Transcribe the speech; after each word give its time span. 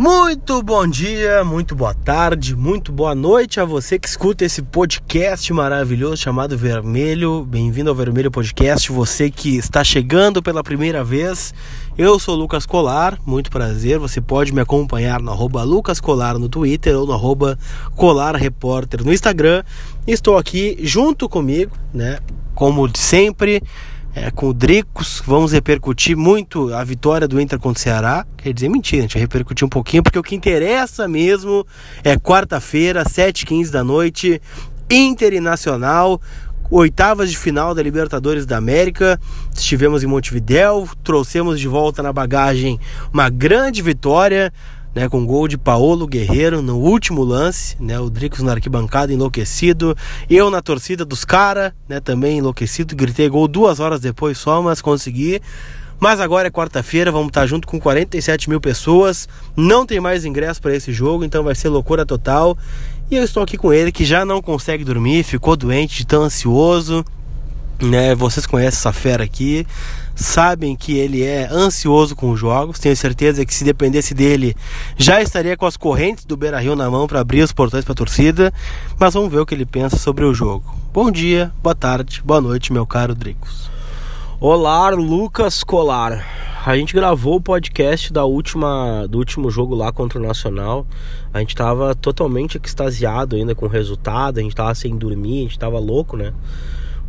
Muito 0.00 0.62
bom 0.62 0.86
dia, 0.86 1.44
muito 1.44 1.74
boa 1.74 1.92
tarde, 1.92 2.56
muito 2.56 2.90
boa 2.90 3.14
noite 3.14 3.60
a 3.60 3.66
você 3.66 3.98
que 3.98 4.08
escuta 4.08 4.46
esse 4.46 4.62
podcast 4.62 5.52
maravilhoso 5.52 6.16
chamado 6.16 6.56
Vermelho. 6.56 7.44
Bem-vindo 7.44 7.90
ao 7.90 7.94
Vermelho 7.94 8.30
Podcast. 8.30 8.90
Você 8.90 9.30
que 9.30 9.58
está 9.58 9.84
chegando 9.84 10.42
pela 10.42 10.64
primeira 10.64 11.04
vez, 11.04 11.52
eu 11.98 12.18
sou 12.18 12.34
Lucas 12.34 12.64
Colar, 12.64 13.18
muito 13.26 13.50
prazer. 13.50 13.98
Você 13.98 14.22
pode 14.22 14.54
me 14.54 14.62
acompanhar 14.62 15.20
no 15.20 15.32
arroba 15.32 15.62
Lucas 15.64 16.00
Colar 16.00 16.38
no 16.38 16.48
Twitter 16.48 16.96
ou 16.96 17.06
no 17.06 17.12
arroba 17.12 17.58
Colar 17.94 18.34
Repórter 18.36 19.04
no 19.04 19.12
Instagram. 19.12 19.62
Estou 20.06 20.38
aqui 20.38 20.78
junto 20.80 21.28
comigo, 21.28 21.76
né? 21.92 22.20
Como 22.54 22.88
sempre 22.96 23.62
é, 24.14 24.30
com 24.30 24.48
o 24.48 24.54
Dricos. 24.54 25.22
Vamos 25.26 25.52
repercutir 25.52 26.16
muito 26.16 26.72
a 26.74 26.82
vitória 26.84 27.28
do 27.28 27.40
Inter 27.40 27.58
contra 27.58 27.78
o 27.78 27.82
Ceará. 27.82 28.26
Quer 28.36 28.52
dizer, 28.52 28.68
mentira, 28.68 29.00
a 29.00 29.02
gente 29.02 29.14
vai 29.14 29.22
repercutir 29.22 29.64
um 29.64 29.68
pouquinho, 29.68 30.02
porque 30.02 30.18
o 30.18 30.22
que 30.22 30.34
interessa 30.34 31.06
mesmo 31.06 31.66
é 32.02 32.16
quarta-feira, 32.16 33.04
7h15 33.04 33.70
da 33.70 33.84
noite, 33.84 34.40
Inter 34.90 35.32
e 35.34 35.40
Nacional. 35.40 36.20
Oitavas 36.70 37.28
de 37.28 37.36
final 37.36 37.74
da 37.74 37.82
Libertadores 37.82 38.46
da 38.46 38.56
América, 38.56 39.18
estivemos 39.52 40.04
em 40.04 40.06
Montevidéu, 40.06 40.88
trouxemos 41.02 41.58
de 41.58 41.66
volta 41.66 42.00
na 42.00 42.12
bagagem 42.12 42.78
uma 43.12 43.28
grande 43.28 43.82
vitória 43.82 44.52
né, 44.94 45.08
com 45.08 45.24
gol 45.24 45.46
de 45.46 45.56
Paulo 45.56 46.06
Guerreiro 46.06 46.62
no 46.62 46.76
último 46.78 47.22
lance, 47.22 47.76
né, 47.80 47.98
o 47.98 48.10
Dricos 48.10 48.40
na 48.40 48.52
arquibancada 48.52 49.12
enlouquecido, 49.12 49.96
eu 50.28 50.50
na 50.50 50.60
torcida 50.60 51.04
dos 51.04 51.24
caras, 51.24 51.72
né, 51.88 52.00
também 52.00 52.38
enlouquecido, 52.38 52.96
gritei 52.96 53.28
gol 53.28 53.46
duas 53.46 53.80
horas 53.80 54.00
depois 54.00 54.38
só, 54.38 54.60
mas 54.62 54.80
consegui. 54.80 55.40
Mas 56.00 56.18
agora 56.18 56.48
é 56.48 56.50
quarta-feira, 56.50 57.12
vamos 57.12 57.28
estar 57.28 57.46
junto 57.46 57.68
com 57.68 57.78
47 57.78 58.48
mil 58.48 58.58
pessoas, 58.58 59.28
não 59.54 59.84
tem 59.84 60.00
mais 60.00 60.24
ingresso 60.24 60.60
para 60.60 60.74
esse 60.74 60.94
jogo, 60.94 61.24
então 61.24 61.44
vai 61.44 61.54
ser 61.54 61.68
loucura 61.68 62.06
total. 62.06 62.56
E 63.10 63.16
eu 63.16 63.22
estou 63.22 63.42
aqui 63.42 63.58
com 63.58 63.70
ele 63.70 63.92
que 63.92 64.02
já 64.02 64.24
não 64.24 64.40
consegue 64.40 64.82
dormir, 64.82 65.22
ficou 65.24 65.54
doente, 65.56 66.06
tão 66.06 66.22
ansioso, 66.22 67.04
né? 67.80 68.14
Vocês 68.14 68.46
conhecem 68.46 68.78
essa 68.78 68.92
fera 68.92 69.24
aqui, 69.24 69.66
sabem 70.14 70.76
que 70.76 70.96
ele 70.96 71.22
é 71.22 71.48
ansioso 71.50 72.14
com 72.14 72.30
os 72.30 72.38
jogos. 72.38 72.78
Tenho 72.78 72.96
certeza 72.96 73.44
que 73.44 73.54
se 73.54 73.64
dependesse 73.64 74.14
dele, 74.14 74.56
já 74.96 75.20
estaria 75.22 75.56
com 75.56 75.66
as 75.66 75.76
correntes 75.76 76.24
do 76.24 76.36
Beira 76.36 76.60
Rio 76.60 76.76
na 76.76 76.90
mão 76.90 77.06
para 77.06 77.20
abrir 77.20 77.42
os 77.42 77.52
portões 77.52 77.84
para 77.84 77.92
a 77.92 77.96
torcida. 77.96 78.52
Mas 78.98 79.14
vamos 79.14 79.30
ver 79.30 79.40
o 79.40 79.46
que 79.46 79.54
ele 79.54 79.66
pensa 79.66 79.96
sobre 79.96 80.24
o 80.24 80.34
jogo. 80.34 80.74
Bom 80.92 81.10
dia, 81.10 81.52
boa 81.62 81.74
tarde, 81.74 82.22
boa 82.24 82.40
noite, 82.40 82.72
meu 82.72 82.86
caro 82.86 83.14
Dricos. 83.14 83.70
Olá, 84.40 84.88
Lucas 84.90 85.62
Colar. 85.62 86.26
A 86.64 86.76
gente 86.76 86.94
gravou 86.94 87.36
o 87.36 87.40
podcast 87.40 88.12
da 88.12 88.24
última, 88.24 89.06
do 89.08 89.16
último 89.16 89.50
jogo 89.50 89.74
lá 89.74 89.90
contra 89.90 90.18
o 90.18 90.22
Nacional. 90.22 90.86
A 91.32 91.40
gente 91.40 91.54
tava 91.54 91.94
totalmente 91.94 92.60
extasiado 92.62 93.36
ainda 93.36 93.54
com 93.54 93.64
o 93.64 93.68
resultado, 93.68 94.38
a 94.38 94.42
gente 94.42 94.54
tava 94.54 94.74
sem 94.74 94.94
dormir, 94.96 95.40
a 95.40 95.42
gente 95.42 95.58
tava 95.58 95.78
louco, 95.78 96.18
né? 96.18 96.34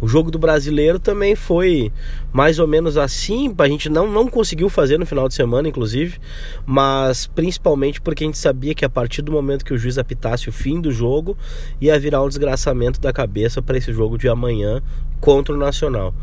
O 0.02 0.08
jogo 0.08 0.32
do 0.32 0.40
brasileiro 0.40 0.98
também 0.98 1.36
foi 1.36 1.94
mais 2.34 2.58
ou 2.58 2.68
menos 2.68 2.98
assim. 2.98 3.54
A 3.56 3.68
gente 3.68 3.88
não, 3.88 4.12
não 4.12 4.28
conseguiu 4.28 4.68
fazer 4.68 4.98
no 4.98 5.06
final 5.06 5.28
de 5.28 5.36
semana, 5.36 5.70
inclusive, 5.70 6.18
mas 6.66 7.28
principalmente 7.28 8.02
porque 8.02 8.24
a 8.24 8.28
gente 8.28 8.40
sabia 8.40 8.74
que 8.74 8.84
a 8.84 8.90
partir 8.90 9.22
do 9.22 9.32
momento 9.32 9.64
que 9.64 9.74
o 9.74 9.78
juiz 9.78 10.00
apitasse 10.00 10.50
o 10.50 10.52
fim 10.52 10.82
do 10.82 10.92
jogo, 10.92 11.38
ia 11.80 12.00
virar 12.00 12.24
um 12.24 12.28
desgraçamento 12.28 13.00
da 13.00 13.14
cabeça 13.14 13.62
para 13.62 13.78
esse 13.78 13.94
jogo 13.94 14.18
de 14.18 14.28
amanhã 14.28 14.82
contra 15.20 15.54
o 15.54 15.58
Nacional. 15.58 16.16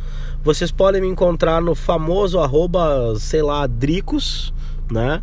Vocês 0.42 0.72
podem 0.72 1.00
me 1.00 1.06
encontrar 1.06 1.62
no 1.62 1.74
famoso 1.74 2.40
arroba, 2.40 3.14
sei 3.16 3.42
lá, 3.42 3.64
Dricos, 3.66 4.52
né? 4.90 5.22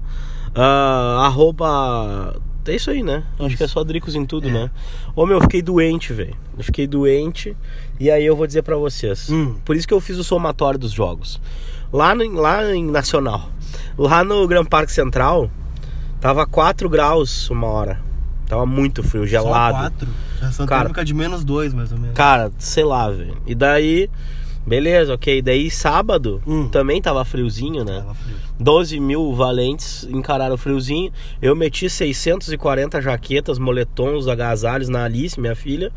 Uh, 0.55 1.19
arroba 1.19 2.39
é 2.71 2.75
isso 2.75 2.89
aí, 2.89 3.03
né? 3.03 3.23
Isso. 3.35 3.45
Acho 3.45 3.58
que 3.58 3.63
é 3.63 3.67
só 3.67 3.83
Dricos 3.83 4.16
em 4.16 4.25
tudo, 4.25 4.49
é. 4.49 4.52
né? 4.52 4.71
Ô 5.16 5.25
meu, 5.25 5.38
eu 5.38 5.41
fiquei 5.41 5.61
doente, 5.61 6.13
velho. 6.13 6.35
Eu 6.58 6.63
fiquei 6.63 6.88
doente. 6.88 7.55
E 7.99 8.09
aí 8.09 8.25
eu 8.25 8.35
vou 8.35 8.47
dizer 8.47 8.61
para 8.61 8.75
vocês. 8.75 9.29
Hum. 9.29 9.56
Por 9.63 9.75
isso 9.75 9.88
que 9.88 9.94
eu 9.94 10.01
fiz 10.01 10.17
o 10.17 10.23
somatório 10.23 10.79
dos 10.79 10.91
jogos. 10.91 11.39
Lá, 11.91 12.13
no, 12.16 12.29
lá 12.34 12.73
em 12.73 12.85
Nacional. 12.85 13.50
Lá 13.97 14.23
no 14.23 14.47
Gran 14.47 14.66
Parque 14.66 14.91
Central, 14.91 15.50
tava 16.19 16.45
4 16.45 16.89
graus 16.89 17.50
uma 17.50 17.67
hora. 17.67 18.00
Tava 18.47 18.66
muito 18.66 19.01
frio, 19.01 19.25
gelado. 19.25 19.75
Só 19.75 19.81
4? 19.81 20.07
Já 20.39 20.51
Santa 20.51 20.69
cara, 20.69 21.03
de 21.03 21.13
menos 21.13 21.44
2, 21.44 21.73
mais 21.73 21.91
ou 21.91 21.97
menos. 21.97 22.16
Cara, 22.16 22.51
sei 22.57 22.84
lá, 22.84 23.09
velho. 23.09 23.38
E 23.45 23.56
daí 23.56 24.09
Beleza, 24.65 25.13
ok. 25.13 25.41
Daí 25.41 25.69
sábado 25.69 26.41
hum. 26.45 26.67
também 26.69 27.01
tava 27.01 27.23
friozinho, 27.23 27.83
né? 27.83 27.99
Tava 27.99 28.15
frio. 28.15 28.35
12 28.59 28.99
mil 28.99 29.33
valentes 29.33 30.07
encararam 30.09 30.55
o 30.55 30.57
friozinho. 30.57 31.11
Eu 31.41 31.55
meti 31.55 31.89
640 31.89 33.01
jaquetas, 33.01 33.59
moletons, 33.59 34.27
agasalhos 34.27 34.89
na 34.89 35.03
Alice, 35.03 35.39
minha 35.39 35.55
filha, 35.55 35.91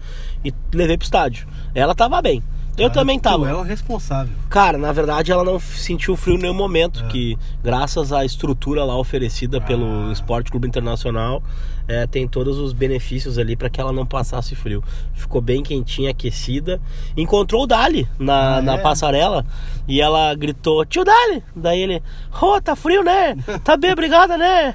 e 0.44 0.52
levei 0.74 0.98
pro 0.98 1.04
estádio. 1.04 1.46
Ela 1.74 1.94
tava 1.94 2.20
bem. 2.20 2.42
Eu 2.76 2.90
também 2.90 3.18
tava. 3.18 3.44
Tu 3.44 3.46
é 3.46 3.54
o 3.54 3.62
responsável. 3.62 4.32
Cara, 4.48 4.78
na 4.78 4.92
verdade 4.92 5.32
ela 5.32 5.42
não 5.42 5.58
sentiu 5.58 6.14
frio 6.14 6.36
em 6.36 6.38
nenhum 6.38 6.54
momento, 6.54 7.04
é. 7.04 7.08
que 7.08 7.36
graças 7.62 8.12
à 8.12 8.24
estrutura 8.24 8.84
lá 8.84 8.96
oferecida 8.96 9.58
ah. 9.58 9.60
pelo 9.60 10.12
Esporte 10.12 10.50
Clube 10.50 10.68
Internacional, 10.68 11.42
é, 11.88 12.06
tem 12.06 12.28
todos 12.28 12.59
os 12.59 12.75
benefícios 12.75 13.38
ali 13.38 13.56
para 13.56 13.71
que 13.71 13.81
ela 13.81 13.93
não 13.93 14.04
passasse 14.04 14.54
frio. 14.54 14.84
Ficou 15.15 15.41
bem 15.41 15.62
quentinha, 15.62 16.10
aquecida. 16.10 16.78
Encontrou 17.16 17.62
o 17.62 17.66
Dali 17.66 18.06
na, 18.19 18.59
ah, 18.59 18.62
na 18.62 18.75
é? 18.75 18.78
passarela 18.78 19.44
e 19.88 19.98
ela 19.98 20.34
gritou: 20.34 20.84
Tio 20.84 21.03
Dali! 21.03 21.43
Daí 21.56 21.81
ele: 21.81 22.03
Oh, 22.43 22.60
tá 22.60 22.77
frio, 22.77 23.03
né? 23.03 23.34
Tá 23.65 23.75
bem, 23.77 23.93
obrigada, 23.93 24.37
né? 24.37 24.75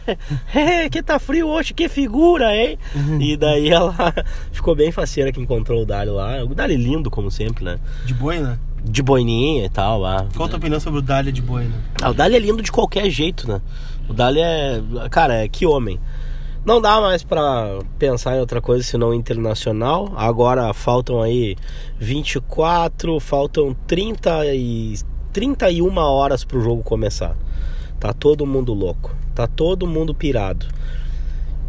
que 0.91 1.03
tá 1.03 1.19
frio 1.19 1.47
hoje, 1.47 1.73
que 1.73 1.87
figura, 1.87 2.55
hein? 2.55 2.79
e 3.19 3.37
daí 3.37 3.69
ela 3.69 3.93
ficou 4.51 4.75
bem 4.75 4.91
faceira 4.91 5.31
que 5.31 5.39
encontrou 5.39 5.83
o 5.83 5.85
Dali 5.85 6.09
lá. 6.09 6.43
O 6.43 6.55
Dali 6.55 6.75
lindo, 6.75 7.11
como 7.11 7.29
sempre, 7.29 7.63
né? 7.63 7.79
De 8.05 8.13
boina? 8.15 8.59
De 8.83 9.03
boininha 9.03 9.65
e 9.65 9.69
tal 9.69 9.99
lá. 9.99 10.25
Qual 10.35 10.47
a 10.47 10.49
tua 10.49 10.57
opinião 10.57 10.79
sobre 10.79 10.99
o 10.99 11.01
Dali 11.01 11.31
de 11.31 11.43
boina? 11.43 11.71
Ah, 12.01 12.09
o 12.09 12.13
Dali 12.13 12.35
é 12.35 12.39
lindo 12.39 12.63
de 12.63 12.71
qualquer 12.71 13.07
jeito, 13.11 13.47
né? 13.47 13.61
O 14.09 14.13
Dali 14.13 14.39
é. 14.41 14.81
Cara, 15.11 15.35
é 15.35 15.47
que 15.47 15.65
homem. 15.65 15.99
Não 16.65 16.79
dá 16.79 17.01
mais 17.01 17.23
para 17.23 17.79
pensar 17.99 18.37
em 18.37 18.39
outra 18.39 18.61
coisa 18.61 18.85
senão 18.85 19.13
internacional. 19.13 20.13
Agora 20.15 20.73
faltam 20.73 21.21
aí 21.21 21.57
24, 21.99 23.19
faltam 23.19 23.75
30 23.85 24.45
e 24.55 24.95
31 25.33 25.97
horas 25.97 26.45
pro 26.45 26.61
jogo 26.61 26.81
começar. 26.81 27.35
Tá 27.99 28.13
todo 28.13 28.45
mundo 28.45 28.73
louco, 28.73 29.13
tá 29.35 29.45
todo 29.45 29.85
mundo 29.85 30.15
pirado. 30.15 30.65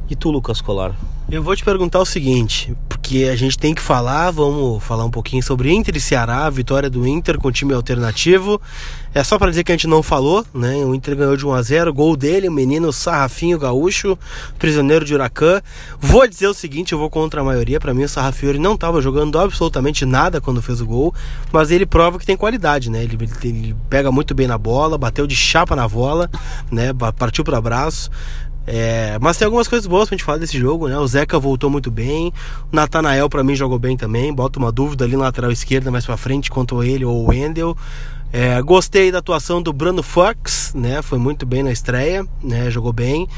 E 0.08 0.14
tu, 0.14 0.30
Lucas 0.30 0.60
Colar? 0.60 0.94
Eu 1.28 1.42
vou 1.42 1.56
te 1.56 1.64
perguntar 1.64 1.98
o 1.98 2.06
seguinte, 2.06 2.76
porque 2.88 3.28
a 3.32 3.34
gente 3.34 3.58
tem 3.58 3.74
que 3.74 3.80
falar, 3.80 4.30
vamos 4.30 4.84
falar 4.84 5.04
um 5.04 5.10
pouquinho 5.10 5.42
sobre 5.42 5.72
Inter 5.72 5.96
e 5.96 6.00
Ceará, 6.00 6.44
a 6.44 6.50
vitória 6.50 6.90
do 6.90 7.08
Inter 7.08 7.38
com 7.38 7.50
time 7.50 7.72
alternativo. 7.72 8.60
É 9.14 9.22
só 9.22 9.38
para 9.38 9.48
dizer 9.48 9.62
que 9.62 9.70
a 9.70 9.76
gente 9.76 9.86
não 9.86 10.02
falou, 10.02 10.44
né? 10.52 10.74
O 10.84 10.92
Inter 10.92 11.14
ganhou 11.14 11.36
de 11.36 11.46
1 11.46 11.52
a 11.52 11.62
0, 11.62 11.94
gol 11.94 12.16
dele, 12.16 12.48
o 12.48 12.52
menino 12.52 12.92
Sarrafinho 12.92 13.56
Gaúcho, 13.56 14.18
prisioneiro 14.58 15.04
de 15.04 15.14
Huracan. 15.14 15.62
Vou 16.00 16.26
dizer 16.26 16.48
o 16.48 16.54
seguinte, 16.54 16.92
eu 16.92 16.98
vou 16.98 17.08
contra 17.08 17.40
a 17.40 17.44
maioria, 17.44 17.78
para 17.78 17.94
mim 17.94 18.02
o 18.02 18.08
Sarrafiori 18.08 18.58
não 18.58 18.74
estava 18.74 19.00
jogando 19.00 19.38
absolutamente 19.38 20.04
nada 20.04 20.40
quando 20.40 20.60
fez 20.60 20.80
o 20.80 20.86
gol, 20.86 21.14
mas 21.52 21.70
ele 21.70 21.86
prova 21.86 22.18
que 22.18 22.26
tem 22.26 22.36
qualidade, 22.36 22.90
né? 22.90 23.04
Ele, 23.04 23.16
ele 23.44 23.76
pega 23.88 24.10
muito 24.10 24.34
bem 24.34 24.48
na 24.48 24.58
bola, 24.58 24.98
bateu 24.98 25.28
de 25.28 25.36
chapa 25.36 25.76
na 25.76 25.86
bola, 25.86 26.28
né? 26.68 26.90
Partiu 27.16 27.44
para 27.44 27.58
abraço. 27.58 28.10
É, 28.66 29.18
mas 29.20 29.36
tem 29.36 29.44
algumas 29.44 29.68
coisas 29.68 29.86
boas 29.86 30.08
pra 30.08 30.16
gente 30.16 30.24
falar 30.24 30.38
desse 30.38 30.58
jogo, 30.58 30.88
né? 30.88 30.98
O 30.98 31.06
Zeca 31.06 31.38
voltou 31.38 31.70
muito 31.70 31.90
bem, 31.90 32.32
o 32.72 32.74
Natanael 32.74 33.28
para 33.28 33.44
mim 33.44 33.54
jogou 33.54 33.78
bem 33.78 33.96
também, 33.96 34.32
bota 34.32 34.58
uma 34.58 34.72
dúvida 34.72 35.04
ali 35.04 35.16
na 35.16 35.24
lateral 35.24 35.52
esquerda 35.52 35.90
mais 35.90 36.04
para 36.04 36.16
frente 36.16 36.50
quanto 36.50 36.82
ele 36.82 37.04
ou 37.04 37.24
o 37.24 37.28
Wendel. 37.28 37.76
É, 38.36 38.60
gostei 38.62 39.12
da 39.12 39.18
atuação 39.18 39.62
do 39.62 39.72
Bruno 39.72 40.02
Fox, 40.02 40.72
né? 40.74 41.00
Foi 41.02 41.20
muito 41.20 41.46
bem 41.46 41.62
na 41.62 41.70
estreia, 41.70 42.26
né? 42.42 42.68
Jogou 42.68 42.92
bem. 42.92 43.28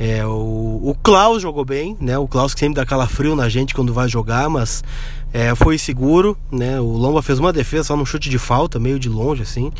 É, 0.00 0.24
o, 0.24 0.80
o 0.84 0.96
Klaus 1.02 1.42
jogou 1.42 1.66
bem, 1.66 1.94
né? 2.00 2.16
O 2.16 2.26
Klaus 2.26 2.54
que 2.54 2.60
sempre 2.60 2.76
dá 2.76 2.86
calafrio 2.86 3.36
na 3.36 3.46
gente 3.50 3.74
quando 3.74 3.92
vai 3.92 4.08
jogar, 4.08 4.48
mas 4.48 4.82
é, 5.34 5.54
foi 5.54 5.76
seguro, 5.76 6.34
né? 6.50 6.80
O 6.80 6.86
Lomba 6.86 7.20
fez 7.20 7.38
uma 7.38 7.52
defesa 7.52 7.88
só 7.88 7.96
num 7.96 8.06
chute 8.06 8.30
de 8.30 8.38
falta, 8.38 8.78
meio 8.78 8.98
de 8.98 9.10
longe 9.10 9.42
assim. 9.42 9.70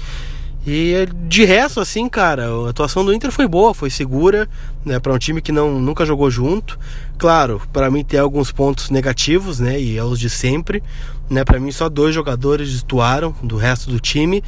E 0.70 1.08
de 1.26 1.46
resto, 1.46 1.80
assim, 1.80 2.10
cara, 2.10 2.46
a 2.66 2.68
atuação 2.68 3.02
do 3.02 3.14
Inter 3.14 3.32
foi 3.32 3.48
boa, 3.48 3.72
foi 3.72 3.88
segura, 3.88 4.46
né, 4.84 4.98
para 5.00 5.14
um 5.14 5.18
time 5.18 5.40
que 5.40 5.50
não, 5.50 5.80
nunca 5.80 6.04
jogou 6.04 6.30
junto. 6.30 6.78
Claro, 7.16 7.62
para 7.72 7.90
mim 7.90 8.04
tem 8.04 8.20
alguns 8.20 8.52
pontos 8.52 8.90
negativos, 8.90 9.58
né, 9.58 9.80
e 9.80 9.96
é 9.96 10.04
os 10.04 10.20
de 10.20 10.28
sempre, 10.28 10.82
né, 11.30 11.42
para 11.42 11.58
mim 11.58 11.72
só 11.72 11.88
dois 11.88 12.14
jogadores 12.14 12.70
destoaram 12.70 13.34
do 13.42 13.56
resto 13.56 13.90
do 13.90 13.98
time, 13.98 14.44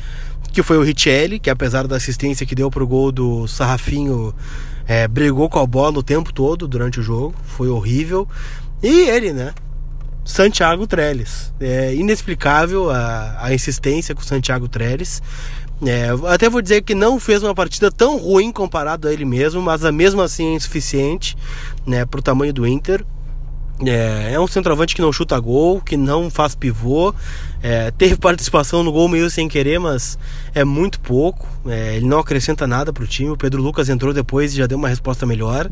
que 0.52 0.62
foi 0.62 0.76
o 0.76 0.82
Richelli, 0.82 1.38
que 1.38 1.49
apesar 1.49 1.87
da 1.87 1.96
assistência 1.96 2.44
que 2.44 2.55
deu 2.55 2.70
pro 2.70 2.87
gol 2.87 3.11
do 3.11 3.49
Sarrafinho, 3.49 4.34
é, 4.87 5.08
brigou 5.08 5.49
com 5.49 5.58
a 5.58 5.66
bola 5.66 6.00
o 6.00 6.02
tempo 6.02 6.34
todo 6.34 6.69
durante 6.69 7.00
o 7.00 7.02
jogo, 7.02 7.34
foi 7.46 7.70
horrível. 7.70 8.28
E 8.82 9.08
ele, 9.08 9.32
né, 9.32 9.55
Santiago 10.23 10.87
Trellis. 10.87 11.52
É 11.58 11.94
inexplicável 11.94 12.90
a, 12.90 13.38
a 13.40 13.55
insistência 13.55 14.14
com 14.14 14.20
o 14.20 14.25
Santiago 14.25 14.69
Trellis. 14.69 15.23
É, 15.86 16.08
até 16.28 16.48
vou 16.48 16.60
dizer 16.60 16.82
que 16.82 16.94
não 16.94 17.18
fez 17.18 17.42
uma 17.42 17.54
partida 17.54 17.90
tão 17.90 18.18
ruim 18.18 18.52
comparado 18.52 19.08
a 19.08 19.12
ele 19.12 19.24
mesmo, 19.24 19.62
mas 19.62 19.82
mesmo 19.92 20.20
assim 20.20 20.52
é 20.52 20.54
insuficiente 20.54 21.36
né, 21.86 22.04
para 22.04 22.20
o 22.20 22.22
tamanho 22.22 22.52
do 22.52 22.66
Inter. 22.66 23.04
É, 23.86 24.34
é, 24.34 24.40
um 24.40 24.46
centroavante 24.46 24.94
que 24.94 25.00
não 25.00 25.10
chuta 25.10 25.38
gol, 25.40 25.80
que 25.80 25.96
não 25.96 26.30
faz 26.30 26.54
pivô. 26.54 27.14
É, 27.62 27.90
teve 27.90 28.16
participação 28.20 28.82
no 28.82 28.92
gol 28.92 29.08
meio 29.08 29.30
sem 29.30 29.48
querer, 29.48 29.78
mas 29.78 30.18
é 30.54 30.64
muito 30.64 31.00
pouco. 31.00 31.48
É, 31.66 31.96
ele 31.96 32.06
não 32.06 32.18
acrescenta 32.18 32.66
nada 32.66 32.92
para 32.92 33.04
o 33.04 33.06
time. 33.06 33.30
O 33.30 33.36
Pedro 33.36 33.62
Lucas 33.62 33.88
entrou 33.88 34.12
depois 34.12 34.52
e 34.52 34.56
já 34.58 34.66
deu 34.66 34.76
uma 34.76 34.88
resposta 34.88 35.24
melhor. 35.24 35.70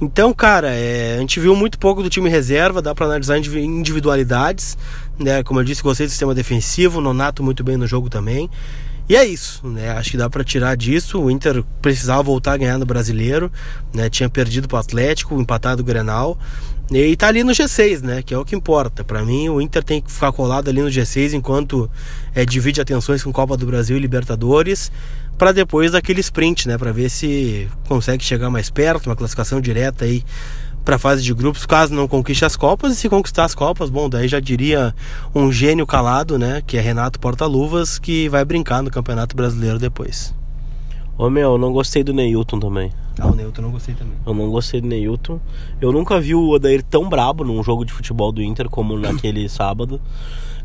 Então, 0.00 0.34
cara, 0.34 0.74
é, 0.74 1.16
a 1.16 1.20
gente 1.20 1.38
viu 1.38 1.54
muito 1.54 1.78
pouco 1.78 2.02
do 2.02 2.10
time 2.10 2.28
reserva, 2.28 2.82
dá 2.82 2.94
para 2.94 3.06
analisar 3.06 3.38
individualidades. 3.38 4.76
Né? 5.18 5.42
Como 5.42 5.60
eu 5.60 5.64
disse, 5.64 5.82
gostei 5.82 6.06
do 6.06 6.10
sistema 6.10 6.34
defensivo, 6.34 7.00
Nonato 7.00 7.42
muito 7.42 7.64
bem 7.64 7.76
no 7.76 7.86
jogo 7.86 8.10
também. 8.10 8.50
E 9.12 9.16
é 9.16 9.26
isso, 9.26 9.68
né? 9.68 9.90
Acho 9.90 10.12
que 10.12 10.16
dá 10.16 10.30
para 10.30 10.42
tirar 10.42 10.74
disso. 10.74 11.20
O 11.20 11.30
Inter 11.30 11.62
precisava 11.82 12.22
voltar 12.22 12.54
a 12.54 12.56
ganhar 12.56 12.78
no 12.78 12.86
brasileiro, 12.86 13.52
né? 13.92 14.08
Tinha 14.08 14.26
perdido 14.26 14.66
para 14.66 14.76
o 14.76 14.80
Atlético, 14.80 15.38
empatado 15.38 15.82
o 15.82 15.84
Grenal. 15.84 16.38
E 16.90 17.14
tá 17.14 17.28
ali 17.28 17.44
no 17.44 17.52
G6, 17.52 18.00
né? 18.00 18.22
Que 18.22 18.32
é 18.32 18.38
o 18.38 18.42
que 18.42 18.56
importa. 18.56 19.04
Para 19.04 19.22
mim, 19.22 19.50
o 19.50 19.60
Inter 19.60 19.84
tem 19.84 20.00
que 20.00 20.10
ficar 20.10 20.32
colado 20.32 20.70
ali 20.70 20.80
no 20.80 20.88
G6 20.88 21.34
enquanto 21.34 21.90
é, 22.34 22.46
divide 22.46 22.80
atenções 22.80 23.22
com 23.22 23.30
Copa 23.30 23.54
do 23.54 23.66
Brasil 23.66 23.98
e 23.98 24.00
Libertadores, 24.00 24.90
para 25.36 25.52
depois 25.52 25.92
daquele 25.92 26.22
sprint, 26.22 26.66
né? 26.66 26.78
Para 26.78 26.90
ver 26.90 27.10
se 27.10 27.68
consegue 27.86 28.24
chegar 28.24 28.48
mais 28.48 28.70
perto, 28.70 29.10
uma 29.10 29.16
classificação 29.16 29.60
direta 29.60 30.06
aí 30.06 30.24
para 30.84 30.96
a 30.96 30.98
fase 30.98 31.22
de 31.22 31.32
grupos, 31.32 31.64
caso 31.64 31.94
não 31.94 32.08
conquiste 32.08 32.44
as 32.44 32.56
Copas. 32.56 32.92
E 32.92 32.96
se 32.96 33.08
conquistar 33.08 33.44
as 33.44 33.54
Copas, 33.54 33.90
bom, 33.90 34.08
daí 34.08 34.28
já 34.28 34.40
diria 34.40 34.94
um 35.34 35.50
gênio 35.52 35.86
calado, 35.86 36.38
né? 36.38 36.62
Que 36.66 36.76
é 36.76 36.80
Renato 36.80 37.20
Portaluvas, 37.20 37.98
que 37.98 38.28
vai 38.28 38.44
brincar 38.44 38.82
no 38.82 38.90
Campeonato 38.90 39.36
Brasileiro 39.36 39.78
depois. 39.78 40.34
Ô 41.16 41.28
meu, 41.28 41.52
eu 41.52 41.58
não 41.58 41.72
gostei 41.72 42.02
do 42.02 42.12
Neilton 42.12 42.58
também. 42.58 42.90
Ah, 43.18 43.28
o 43.28 43.34
Neilton 43.34 43.60
eu 43.60 43.64
não 43.64 43.70
gostei 43.70 43.94
também. 43.94 44.14
Eu 44.26 44.34
não 44.34 44.50
gostei 44.50 44.80
do 44.80 44.88
Neilton. 44.88 45.38
Eu 45.80 45.92
nunca 45.92 46.18
vi 46.18 46.34
o 46.34 46.48
Odair 46.48 46.82
tão 46.82 47.08
brabo 47.08 47.44
num 47.44 47.62
jogo 47.62 47.84
de 47.84 47.92
futebol 47.92 48.32
do 48.32 48.42
Inter 48.42 48.68
como 48.68 48.98
naquele 48.98 49.46
sábado. 49.50 50.00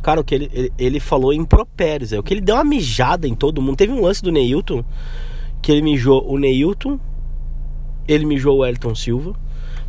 Cara, 0.01 0.21
o 0.21 0.23
que 0.23 0.33
ele, 0.33 0.49
ele, 0.53 0.73
ele 0.77 0.99
falou 0.99 1.33
em 1.33 1.43
propérios, 1.43 2.13
é 2.13 2.19
o 2.19 2.23
que 2.23 2.33
ele 2.33 2.41
deu 2.41 2.55
uma 2.55 2.63
mijada 2.63 3.27
em 3.27 3.35
todo 3.35 3.61
mundo. 3.61 3.75
Teve 3.75 3.91
um 3.91 4.01
lance 4.01 4.23
do 4.23 4.31
Neilton 4.31 4.83
que 5.61 5.71
ele 5.71 5.81
mijou 5.81 6.25
o 6.31 6.37
Neilton, 6.37 6.99
ele 8.07 8.25
mijou 8.25 8.59
o 8.59 8.65
Elton 8.65 8.95
Silva. 8.95 9.35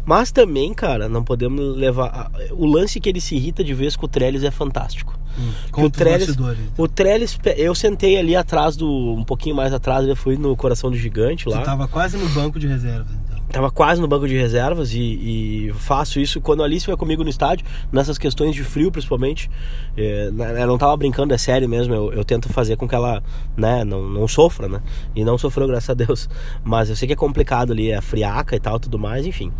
Mas 0.08 0.32
também, 0.32 0.72
cara, 0.72 1.06
não 1.06 1.22
podemos 1.22 1.76
levar. 1.76 2.30
O 2.52 2.64
lance 2.64 2.98
que 2.98 3.10
ele 3.10 3.20
se 3.20 3.36
irrita 3.36 3.62
de 3.62 3.74
vez 3.74 3.94
com 3.94 4.06
o 4.06 4.08
Trellis 4.08 4.42
é 4.42 4.50
fantástico. 4.50 5.18
Hum, 5.38 5.52
o 5.84 5.90
Trellis, 5.90 6.34
o 6.78 6.88
Trellis, 6.88 7.38
eu 7.58 7.74
sentei 7.74 8.16
ali 8.16 8.34
atrás 8.34 8.74
do. 8.74 8.88
um 8.88 9.22
pouquinho 9.22 9.54
mais 9.54 9.70
atrás, 9.70 10.08
eu 10.08 10.16
fui 10.16 10.38
no 10.38 10.56
coração 10.56 10.90
do 10.90 10.96
gigante 10.96 11.46
lá. 11.46 11.58
Você 11.58 11.64
tava 11.64 11.86
quase 11.86 12.16
no 12.16 12.26
banco 12.30 12.58
de 12.58 12.66
reserva, 12.66 13.06
então. 13.10 13.27
Tava 13.50 13.70
quase 13.70 13.98
no 13.98 14.06
banco 14.06 14.28
de 14.28 14.36
reservas 14.36 14.92
e, 14.92 15.00
e, 15.00 15.72
faço 15.72 16.20
isso 16.20 16.38
quando 16.38 16.62
a 16.62 16.66
Alice 16.66 16.86
vai 16.86 16.96
comigo 16.98 17.24
no 17.24 17.30
estádio, 17.30 17.64
nessas 17.90 18.18
questões 18.18 18.54
de 18.54 18.62
frio 18.62 18.92
principalmente. 18.92 19.50
É, 19.96 20.30
ela 20.38 20.66
não 20.66 20.76
tava 20.76 20.94
brincando, 20.98 21.32
é 21.32 21.38
sério 21.38 21.66
mesmo. 21.66 21.94
Eu, 21.94 22.12
eu, 22.12 22.24
tento 22.24 22.50
fazer 22.50 22.76
com 22.76 22.86
que 22.86 22.94
ela 22.94 23.22
né, 23.56 23.84
não, 23.84 24.06
não 24.06 24.28
sofra, 24.28 24.68
né? 24.68 24.82
E 25.16 25.24
não 25.24 25.38
sofreu, 25.38 25.66
graças 25.68 25.88
a 25.88 25.94
Deus. 25.94 26.28
Mas 26.62 26.90
eu 26.90 26.96
sei 26.96 27.06
que 27.06 27.14
é 27.14 27.16
complicado 27.16 27.72
ali, 27.72 27.90
é 27.90 28.02
friaca 28.02 28.54
e 28.54 28.60
tal, 28.60 28.78
tudo 28.78 28.98
mais, 28.98 29.24
enfim. 29.24 29.50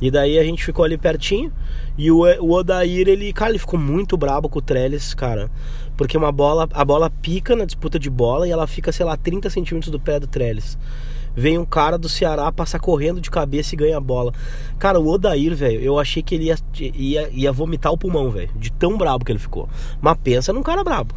E 0.00 0.10
daí 0.10 0.40
a 0.40 0.42
gente 0.42 0.64
ficou 0.64 0.84
ali 0.84 0.98
pertinho. 0.98 1.52
E 1.96 2.10
o, 2.10 2.22
o 2.22 2.52
Odair, 2.52 3.06
ele, 3.06 3.32
cara, 3.32 3.52
ele 3.52 3.60
ficou 3.60 3.78
muito 3.78 4.16
brabo 4.16 4.48
com 4.48 4.58
o 4.58 4.62
Trellis, 4.62 5.14
cara. 5.14 5.48
Porque 5.96 6.16
uma 6.16 6.32
bola, 6.32 6.68
a 6.72 6.84
bola 6.84 7.08
pica 7.08 7.54
na 7.54 7.64
disputa 7.64 7.96
de 7.96 8.10
bola 8.10 8.48
e 8.48 8.50
ela 8.50 8.66
fica, 8.66 8.90
sei 8.90 9.06
lá, 9.06 9.16
30 9.16 9.48
centímetros 9.50 9.92
do 9.92 10.00
pé 10.00 10.18
do 10.18 10.26
Trellis 10.26 10.76
vem 11.36 11.58
um 11.58 11.66
cara 11.66 11.98
do 11.98 12.08
Ceará, 12.08 12.50
passa 12.50 12.78
correndo 12.78 13.20
de 13.20 13.30
cabeça 13.30 13.74
e 13.74 13.78
ganha 13.78 13.98
a 13.98 14.00
bola. 14.00 14.32
Cara, 14.78 14.98
o 14.98 15.06
Odair, 15.06 15.54
velho, 15.54 15.80
eu 15.80 15.98
achei 15.98 16.22
que 16.22 16.34
ele 16.34 16.44
ia, 16.44 16.58
ia, 16.94 17.28
ia 17.30 17.52
vomitar 17.52 17.92
o 17.92 17.98
pulmão, 17.98 18.30
velho, 18.30 18.50
de 18.56 18.72
tão 18.72 18.96
brabo 18.96 19.24
que 19.24 19.30
ele 19.30 19.38
ficou. 19.38 19.68
Mas 20.00 20.16
pensa 20.24 20.52
num 20.52 20.62
cara 20.62 20.82
brabo. 20.82 21.14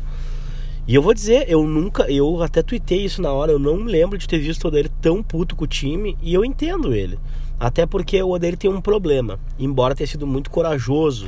E 0.85 0.95
eu 0.95 1.01
vou 1.01 1.13
dizer, 1.13 1.45
eu 1.47 1.63
nunca, 1.63 2.11
eu 2.11 2.41
até 2.43 2.61
tuitei 2.61 3.05
isso 3.05 3.21
na 3.21 3.31
hora, 3.31 3.51
eu 3.51 3.59
não 3.59 3.83
lembro 3.83 4.17
de 4.17 4.27
ter 4.27 4.39
visto 4.39 4.65
o 4.65 4.67
Odair 4.67 4.89
tão 5.01 5.23
puto 5.23 5.55
com 5.55 5.63
o 5.63 5.67
time 5.67 6.17
e 6.21 6.33
eu 6.33 6.43
entendo 6.43 6.93
ele. 6.93 7.17
Até 7.59 7.85
porque 7.85 8.21
o 8.23 8.31
Odair 8.31 8.57
tem 8.57 8.71
um 8.71 8.81
problema, 8.81 9.39
embora 9.59 9.93
tenha 9.93 10.07
sido 10.07 10.25
muito 10.25 10.49
corajoso 10.49 11.27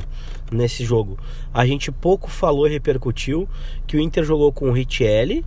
nesse 0.50 0.84
jogo. 0.84 1.18
A 1.54 1.64
gente 1.64 1.92
pouco 1.92 2.30
falou 2.30 2.66
e 2.66 2.72
repercutiu 2.72 3.48
que 3.86 3.96
o 3.96 4.00
Inter 4.00 4.24
jogou 4.24 4.50
com 4.50 4.68
o 4.68 4.72
Richelli 4.72 5.44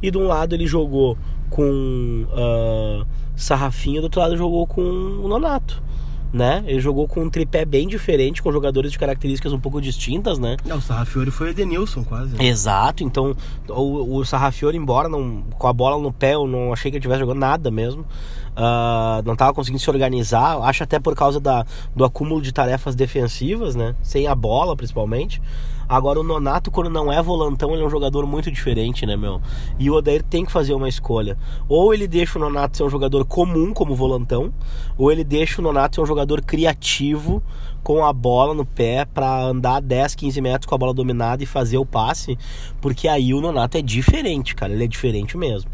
e 0.00 0.10
de 0.10 0.18
um 0.18 0.26
lado 0.26 0.54
ele 0.54 0.66
jogou 0.66 1.18
com 1.48 2.26
uh, 2.30 3.06
Sarrafinha, 3.36 4.00
do 4.00 4.04
outro 4.04 4.20
lado 4.20 4.36
jogou 4.36 4.66
com 4.66 4.82
o 4.82 5.28
Nonato. 5.28 5.82
Né? 6.30 6.62
Ele 6.66 6.78
jogou 6.78 7.08
com 7.08 7.22
um 7.22 7.30
tripé 7.30 7.64
bem 7.64 7.88
diferente, 7.88 8.42
com 8.42 8.52
jogadores 8.52 8.92
de 8.92 8.98
características 8.98 9.50
um 9.50 9.58
pouco 9.58 9.80
distintas, 9.80 10.38
né? 10.38 10.58
Não, 10.66 10.76
o 10.76 10.80
Sarrafiori 10.82 11.30
foi 11.30 11.50
Edenilson 11.50 12.04
quase. 12.04 12.36
Né? 12.36 12.44
Exato, 12.44 13.02
então 13.02 13.34
o, 13.66 14.18
o 14.18 14.24
Sarrafiori, 14.26 14.76
embora 14.76 15.08
não, 15.08 15.42
com 15.56 15.66
a 15.66 15.72
bola 15.72 16.00
no 16.02 16.12
pé, 16.12 16.34
eu 16.34 16.46
não 16.46 16.70
achei 16.70 16.90
que 16.90 16.98
ele 16.98 17.00
estivesse 17.00 17.20
jogando 17.20 17.38
nada 17.38 17.70
mesmo. 17.70 18.02
Uh, 18.02 19.24
não 19.24 19.32
estava 19.32 19.54
conseguindo 19.54 19.80
se 19.80 19.88
organizar, 19.88 20.58
acho 20.64 20.82
até 20.82 20.98
por 20.98 21.14
causa 21.14 21.40
da, 21.40 21.64
do 21.96 22.04
acúmulo 22.04 22.42
de 22.42 22.52
tarefas 22.52 22.94
defensivas, 22.94 23.74
né? 23.74 23.94
Sem 24.02 24.26
a 24.26 24.34
bola, 24.34 24.76
principalmente. 24.76 25.40
Agora, 25.88 26.20
o 26.20 26.22
Nonato, 26.22 26.70
quando 26.70 26.90
não 26.90 27.10
é 27.10 27.22
volantão, 27.22 27.72
ele 27.72 27.82
é 27.82 27.86
um 27.86 27.90
jogador 27.90 28.26
muito 28.26 28.50
diferente, 28.50 29.06
né, 29.06 29.16
meu? 29.16 29.40
E 29.78 29.90
o 29.90 29.94
Odair 29.94 30.22
tem 30.22 30.44
que 30.44 30.52
fazer 30.52 30.74
uma 30.74 30.88
escolha. 30.88 31.38
Ou 31.66 31.94
ele 31.94 32.06
deixa 32.06 32.38
o 32.38 32.42
Nonato 32.42 32.76
ser 32.76 32.82
um 32.82 32.90
jogador 32.90 33.24
comum 33.24 33.72
como 33.72 33.94
volantão, 33.94 34.52
ou 34.98 35.10
ele 35.10 35.24
deixa 35.24 35.60
o 35.60 35.64
Nonato 35.64 35.96
ser 35.96 36.02
um 36.02 36.06
jogador 36.06 36.42
criativo 36.42 37.42
com 37.82 38.04
a 38.04 38.12
bola 38.12 38.52
no 38.52 38.66
pé 38.66 39.06
para 39.06 39.44
andar 39.44 39.80
10, 39.80 40.14
15 40.14 40.40
metros 40.42 40.66
com 40.66 40.74
a 40.74 40.78
bola 40.78 40.92
dominada 40.92 41.42
e 41.42 41.46
fazer 41.46 41.78
o 41.78 41.86
passe, 41.86 42.36
porque 42.82 43.08
aí 43.08 43.32
o 43.32 43.40
Nonato 43.40 43.78
é 43.78 43.82
diferente, 43.82 44.54
cara, 44.54 44.72
ele 44.72 44.84
é 44.84 44.88
diferente 44.88 45.38
mesmo. 45.38 45.70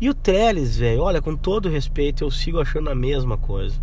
E 0.00 0.08
o 0.08 0.14
Trellis, 0.14 0.78
velho, 0.78 1.02
olha, 1.02 1.20
com 1.20 1.36
todo 1.36 1.68
respeito, 1.68 2.24
eu 2.24 2.30
sigo 2.30 2.58
achando 2.58 2.88
a 2.88 2.94
mesma 2.94 3.36
coisa. 3.36 3.78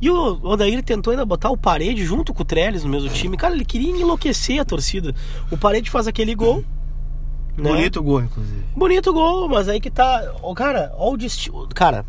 E 0.00 0.10
o 0.10 0.38
Odair 0.42 0.82
tentou 0.82 1.10
ainda 1.10 1.24
botar 1.24 1.50
o 1.50 1.56
Parede 1.56 2.04
junto 2.04 2.34
com 2.34 2.42
o 2.42 2.44
Trellis 2.44 2.84
no 2.84 2.90
mesmo 2.90 3.08
time. 3.08 3.36
Cara, 3.36 3.54
ele 3.54 3.64
queria 3.64 3.90
enlouquecer 3.90 4.60
a 4.60 4.64
torcida. 4.64 5.14
O 5.50 5.56
Parede 5.56 5.90
faz 5.90 6.06
aquele 6.06 6.34
gol. 6.34 6.62
Né? 7.56 7.70
Bonito 7.70 8.02
gol, 8.02 8.22
inclusive. 8.22 8.64
Bonito 8.76 9.12
gol, 9.12 9.48
mas 9.48 9.68
aí 9.68 9.80
que 9.80 9.90
tá. 9.90 10.34
Oh, 10.42 10.54
cara, 10.54 10.92
olha 10.98 11.14
o 11.14 11.16
destino. 11.16 11.66
Cara, 11.74 12.04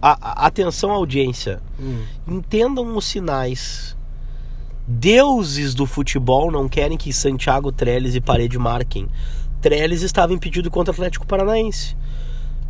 a, 0.00 0.44
a, 0.44 0.46
atenção 0.46 0.92
audiência. 0.92 1.60
Hum. 1.78 2.04
Entendam 2.28 2.96
os 2.96 3.04
sinais. 3.04 3.96
Deuses 4.86 5.74
do 5.74 5.86
futebol 5.86 6.50
não 6.50 6.68
querem 6.68 6.96
que 6.96 7.12
Santiago 7.12 7.72
Trellis 7.72 8.14
e 8.14 8.20
Parede 8.20 8.58
marquem. 8.58 9.08
Trellis 9.60 10.02
estava 10.02 10.32
impedido 10.32 10.70
contra 10.70 10.92
o 10.92 10.94
Atlético 10.94 11.26
Paranaense. 11.26 11.96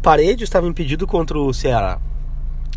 Parede 0.02 0.44
estava 0.44 0.66
impedido 0.66 1.06
contra 1.06 1.38
o 1.38 1.52
Ceará. 1.52 2.00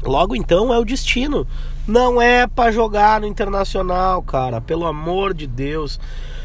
Logo 0.06 0.36
então 0.36 0.74
é 0.74 0.78
o 0.78 0.86
destino. 0.86 1.48
Não 1.88 2.22
é 2.22 2.48
para 2.48 2.72
jogar 2.72 3.22
no 3.22 3.28
internacional, 3.28 4.22
cara. 4.22 4.62
Pelo 4.62 4.86
amor 4.86 5.34
de 5.34 5.48
Deus. 5.48 6.00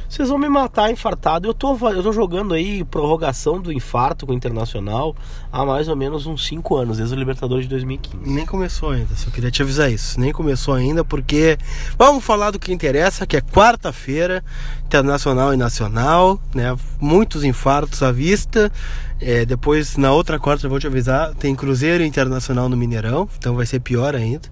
Vocês 0.08 0.30
vão 0.30 0.38
me 0.38 0.48
matar 0.48 0.90
infartado. 0.90 1.46
Eu 1.46 1.52
tô, 1.52 1.76
eu 1.90 2.02
tô 2.02 2.12
jogando 2.12 2.54
aí 2.54 2.82
prorrogação 2.82 3.60
do 3.60 3.70
infarto 3.70 4.24
com 4.24 4.32
o 4.32 4.34
Internacional 4.34 5.14
há 5.52 5.64
mais 5.66 5.86
ou 5.86 5.94
menos 5.94 6.26
uns 6.26 6.46
5 6.46 6.76
anos, 6.76 6.96
desde 6.96 7.14
o 7.14 7.18
Libertadores 7.18 7.64
de 7.64 7.70
2015. 7.70 8.18
Nem 8.24 8.46
começou 8.46 8.90
ainda, 8.90 9.14
só 9.14 9.30
queria 9.30 9.50
te 9.50 9.60
avisar 9.60 9.92
isso. 9.92 10.18
Nem 10.18 10.32
começou 10.32 10.72
ainda 10.72 11.04
porque 11.04 11.58
vamos 11.98 12.24
falar 12.24 12.50
do 12.50 12.58
que 12.58 12.72
interessa, 12.72 13.26
que 13.26 13.36
é 13.36 13.40
quarta-feira, 13.42 14.42
internacional 14.86 15.52
e 15.52 15.56
nacional, 15.58 16.40
né? 16.54 16.74
Muitos 16.98 17.44
infartos 17.44 18.02
à 18.02 18.10
vista. 18.10 18.72
É, 19.20 19.44
depois, 19.44 19.96
na 19.96 20.12
outra 20.12 20.38
quarta, 20.38 20.64
eu 20.64 20.70
vou 20.70 20.78
te 20.78 20.86
avisar, 20.86 21.34
tem 21.34 21.54
Cruzeiro 21.54 22.04
Internacional 22.04 22.68
no 22.68 22.76
Mineirão, 22.76 23.28
então 23.36 23.56
vai 23.56 23.66
ser 23.66 23.80
pior 23.80 24.14
ainda. 24.14 24.48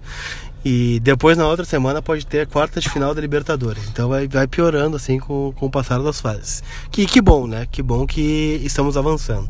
E 0.69 0.99
depois, 0.99 1.37
na 1.37 1.47
outra 1.47 1.63
semana, 1.63 2.01
pode 2.01 2.27
ter 2.27 2.41
a 2.41 2.45
quarta 2.45 2.81
de 2.81 2.89
final 2.89 3.15
da 3.15 3.21
Libertadores. 3.21 3.87
Então 3.87 4.09
vai, 4.09 4.27
vai 4.27 4.45
piorando 4.47 4.97
assim 4.97 5.17
com, 5.17 5.53
com 5.55 5.67
o 5.67 5.71
passar 5.71 6.03
das 6.03 6.19
fases. 6.19 6.61
Que, 6.91 7.05
que 7.05 7.21
bom, 7.21 7.47
né? 7.47 7.65
Que 7.71 7.81
bom 7.81 8.05
que 8.05 8.59
estamos 8.65 8.97
avançando. 8.97 9.49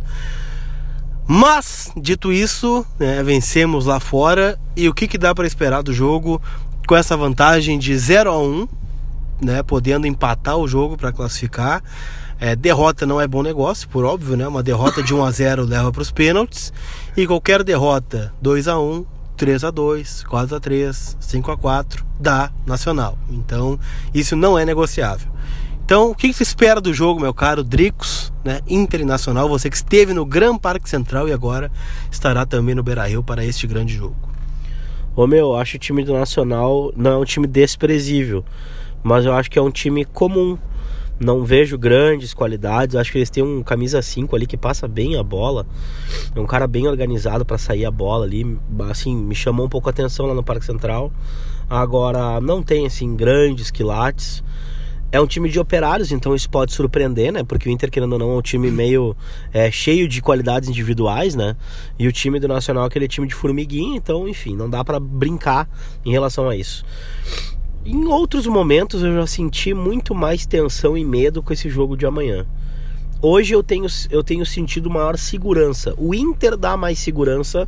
Mas, 1.26 1.92
dito 1.98 2.32
isso, 2.32 2.86
né, 3.00 3.24
vencemos 3.24 3.88
lá 3.88 4.00
fora. 4.00 4.60
E 4.76 4.88
o 4.88 4.94
que, 4.94 5.08
que 5.08 5.18
dá 5.18 5.34
para 5.34 5.48
esperar 5.48 5.82
do 5.82 5.92
jogo 5.92 6.40
com 6.88 6.96
essa 6.96 7.18
vantagem 7.18 7.80
de 7.80 7.98
0 7.98 8.30
a 8.30 8.40
1 8.40 8.68
né, 9.42 9.64
podendo 9.64 10.06
empatar 10.06 10.56
o 10.58 10.68
jogo 10.68 10.96
para 10.98 11.12
classificar? 11.12 11.82
É, 12.40 12.56
derrota 12.56 13.08
não 13.08 13.20
é 13.20 13.28
bom 13.28 13.42
negócio, 13.42 13.90
por 13.90 14.06
óbvio, 14.06 14.38
né? 14.38 14.48
Uma 14.48 14.62
derrota 14.62 15.02
de 15.02 15.16
1 15.16 15.26
a 15.26 15.32
0 15.32 15.66
leva 15.66 15.92
para 15.92 16.04
os 16.04 16.12
pênaltis 16.12 16.72
e 17.18 17.26
qualquer 17.26 17.64
derrota 17.64 18.32
2 18.40 18.68
a 18.68 18.80
1, 18.80 19.04
3 19.38 19.64
a 19.64 19.72
2, 19.72 20.24
4 20.24 20.56
a 20.56 20.60
3, 20.60 21.18
5 21.20 21.52
a 21.52 21.58
4 21.58 22.06
dá 22.20 22.52
Nacional. 22.66 23.18
Então, 23.30 23.80
isso 24.14 24.36
não 24.36 24.58
é 24.60 24.66
negociável. 24.66 25.32
Então, 25.86 26.12
o 26.12 26.16
que 26.16 26.34
você 26.34 26.44
espera 26.44 26.82
do 26.82 26.94
jogo, 26.94 27.22
meu 27.22 27.34
caro 27.34 27.64
Dricos, 27.64 28.34
né? 28.44 28.60
Internacional, 28.68 29.48
você 29.48 29.70
que 29.70 29.78
esteve 29.78 30.14
no 30.14 30.26
Gran 30.26 30.58
Parque 30.58 30.90
Central 30.90 31.30
e 31.30 31.32
agora 31.32 31.72
estará 32.12 32.46
também 32.46 32.76
no 32.76 32.84
Beira-Rio 32.84 33.24
para 33.24 33.46
este 33.46 33.66
grande 33.66 33.96
jogo. 33.96 34.18
Ô 35.16 35.26
meu, 35.26 35.56
acho 35.56 35.78
o 35.78 35.80
time 35.80 36.04
do 36.04 36.14
Nacional 36.14 36.92
não 36.96 37.12
é 37.12 37.18
um 37.18 37.24
time 37.24 37.48
desprezível, 37.48 38.44
mas 39.02 39.24
eu 39.26 39.34
acho 39.34 39.50
que 39.50 39.58
é 39.58 39.62
um 39.62 39.72
time 39.72 40.04
comum. 40.04 40.58
Não 41.20 41.44
vejo 41.44 41.78
grandes 41.78 42.32
qualidades, 42.32 42.96
acho 42.96 43.12
que 43.12 43.18
eles 43.18 43.30
têm 43.30 43.44
um 43.44 43.64
camisa 43.64 44.02
5 44.02 44.36
ali 44.36 44.46
que 44.46 44.56
passa 44.56 44.88
bem 44.88 45.18
a 45.18 45.24
bola. 45.24 45.66
É 46.36 46.40
um 46.40 46.46
cara 46.46 46.68
bem 46.68 46.88
organizado 46.88 47.44
para 47.44 47.58
sair 47.58 47.86
a 47.86 47.92
bola 47.92 48.26
ali, 48.26 48.58
assim, 48.90 49.16
me 49.16 49.34
chamou 49.34 49.66
um 49.66 49.70
pouco 49.70 49.90
a 49.90 49.92
atenção 49.92 50.28
lá 50.28 50.36
no 50.36 50.44
Parque 50.44 50.66
Central. 50.66 51.12
Agora 51.70 52.40
não 52.40 52.62
tem 52.62 52.86
assim 52.86 53.16
grandes 53.16 53.72
quilates. 53.72 54.44
É 55.10 55.22
um 55.22 55.26
time 55.26 55.50
de 55.50 55.58
operários, 55.58 56.12
então 56.12 56.36
isso 56.36 56.50
pode 56.50 56.74
surpreender, 56.74 57.32
né? 57.32 57.42
Porque 57.42 57.70
o 57.70 57.72
Inter, 57.72 57.90
querendo 57.90 58.14
ou 58.14 58.20
não, 58.20 58.32
é 58.32 58.36
um 58.36 58.42
time 58.42 58.70
meio 58.70 59.16
é, 59.54 59.72
cheio 59.72 60.06
de 60.06 60.22
qualidades 60.22 60.68
individuais, 60.68 61.34
né? 61.34 61.56
E 61.98 62.08
o 62.08 62.12
time 62.12 62.42
do 62.42 62.48
Nacional 62.48 62.84
é 62.84 62.88
aquele 62.88 63.08
time 63.08 63.26
de 63.26 63.34
formiguinha, 63.34 63.96
então, 63.96 64.28
enfim, 64.28 64.56
não 64.56 64.70
dá 64.70 64.84
para 64.84 65.00
brincar 65.00 65.70
em 66.06 66.12
relação 66.12 66.50
a 66.50 66.58
isso. 66.58 66.86
Em 67.90 68.06
outros 68.06 68.46
momentos 68.46 69.02
eu 69.02 69.16
já 69.16 69.26
senti 69.26 69.74
muito 69.74 70.14
mais 70.14 70.46
tensão 70.46 70.98
e 70.98 71.06
medo 71.06 71.42
com 71.42 71.54
esse 71.54 71.70
jogo 71.70 71.96
de 71.96 72.06
amanhã. 72.06 72.46
Hoje 73.22 73.54
eu 73.54 73.64
tenho, 73.64 73.88
eu 74.12 74.22
tenho 74.22 74.46
sentido 74.46 74.90
maior 74.90 75.18
segurança. 75.18 75.96
O 75.98 76.14
Inter 76.14 76.58
dá 76.58 76.76
mais 76.76 77.00
segurança, 77.00 77.66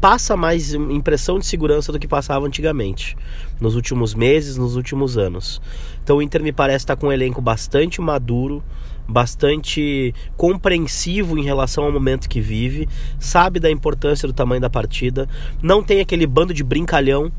passa 0.00 0.36
mais 0.36 0.72
impressão 0.72 1.40
de 1.40 1.46
segurança 1.46 1.90
do 1.90 1.98
que 1.98 2.06
passava 2.06 2.46
antigamente, 2.46 3.16
nos 3.60 3.74
últimos 3.74 4.14
meses, 4.14 4.56
nos 4.56 4.76
últimos 4.76 5.18
anos. 5.18 5.60
Então 6.00 6.18
o 6.18 6.22
Inter 6.22 6.44
me 6.44 6.52
parece 6.52 6.84
estar 6.84 6.94
com 6.94 7.08
um 7.08 7.12
elenco 7.12 7.40
bastante 7.40 8.00
maduro, 8.00 8.62
bastante 9.08 10.14
compreensivo 10.36 11.36
em 11.36 11.42
relação 11.42 11.82
ao 11.82 11.90
momento 11.90 12.28
que 12.28 12.40
vive, 12.40 12.88
sabe 13.18 13.58
da 13.58 13.68
importância 13.68 14.28
do 14.28 14.32
tamanho 14.32 14.60
da 14.60 14.70
partida, 14.70 15.28
não 15.60 15.82
tem 15.82 15.98
aquele 15.98 16.24
bando 16.24 16.54
de 16.54 16.62
brincalhão 16.62 17.32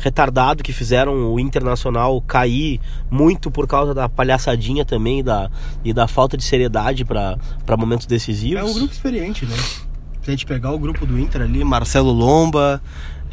retardado 0.00 0.62
que 0.62 0.72
fizeram 0.72 1.32
o 1.32 1.40
Internacional 1.40 2.20
cair 2.22 2.80
muito 3.10 3.50
por 3.50 3.66
causa 3.66 3.92
da 3.94 4.08
palhaçadinha 4.08 4.84
também 4.84 5.22
da, 5.22 5.50
e 5.84 5.92
da 5.92 6.06
falta 6.06 6.36
de 6.36 6.44
seriedade 6.44 7.04
para 7.04 7.36
momentos 7.76 8.06
decisivos. 8.06 8.60
É 8.60 8.64
um 8.64 8.72
grupo 8.72 8.92
experiente, 8.92 9.44
né? 9.46 9.56
Se 10.22 10.30
a 10.30 10.30
gente 10.30 10.46
pegar 10.46 10.72
o 10.72 10.78
grupo 10.78 11.06
do 11.06 11.18
Inter 11.18 11.42
ali, 11.42 11.64
Marcelo 11.64 12.12
Lomba 12.12 12.82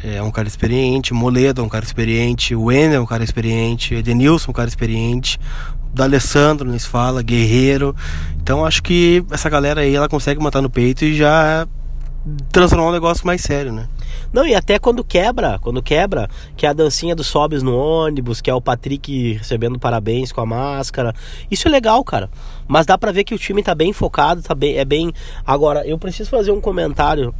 é 0.02 0.22
um 0.22 0.30
cara 0.30 0.46
experiente, 0.46 1.14
Moledo 1.14 1.60
é 1.60 1.64
um 1.64 1.68
cara 1.68 1.84
experiente, 1.84 2.54
o 2.54 2.70
é 2.70 3.00
um 3.00 3.06
cara 3.06 3.24
experiente, 3.24 3.94
Edenilson 3.94 4.48
é 4.48 4.50
um 4.50 4.54
cara 4.54 4.68
experiente, 4.68 5.38
da 5.92 6.04
Alessandro, 6.04 6.68
nem 6.68 6.78
se 6.78 6.86
fala, 6.86 7.22
Guerreiro. 7.22 7.96
Então 8.42 8.64
acho 8.64 8.82
que 8.82 9.24
essa 9.30 9.48
galera 9.48 9.80
aí 9.80 9.94
ela 9.94 10.08
consegue 10.08 10.42
matar 10.42 10.60
no 10.60 10.68
peito 10.68 11.04
e 11.04 11.16
já 11.16 11.66
transformar 12.50 12.88
um 12.88 12.92
negócio 12.92 13.26
mais 13.26 13.40
sério, 13.40 13.72
né? 13.72 13.88
Não, 14.32 14.46
e 14.46 14.54
até 14.54 14.78
quando 14.78 15.04
quebra, 15.04 15.58
quando 15.60 15.82
quebra, 15.82 16.28
que 16.56 16.66
é 16.66 16.68
a 16.68 16.72
dancinha 16.72 17.14
dos 17.14 17.26
sobes 17.26 17.62
no 17.62 17.76
ônibus, 17.76 18.40
que 18.40 18.50
é 18.50 18.54
o 18.54 18.60
Patrick 18.60 19.34
recebendo 19.34 19.78
parabéns 19.78 20.32
com 20.32 20.40
a 20.40 20.46
máscara. 20.46 21.14
Isso 21.50 21.68
é 21.68 21.70
legal, 21.70 22.02
cara. 22.02 22.28
Mas 22.66 22.86
dá 22.86 22.98
pra 22.98 23.12
ver 23.12 23.24
que 23.24 23.34
o 23.34 23.38
time 23.38 23.62
tá 23.62 23.74
bem 23.74 23.92
focado, 23.92 24.42
tá 24.42 24.54
bem, 24.54 24.76
é 24.76 24.84
bem. 24.84 25.12
Agora, 25.46 25.86
eu 25.86 25.98
preciso 25.98 26.30
fazer 26.30 26.50
um 26.50 26.60
comentário. 26.60 27.34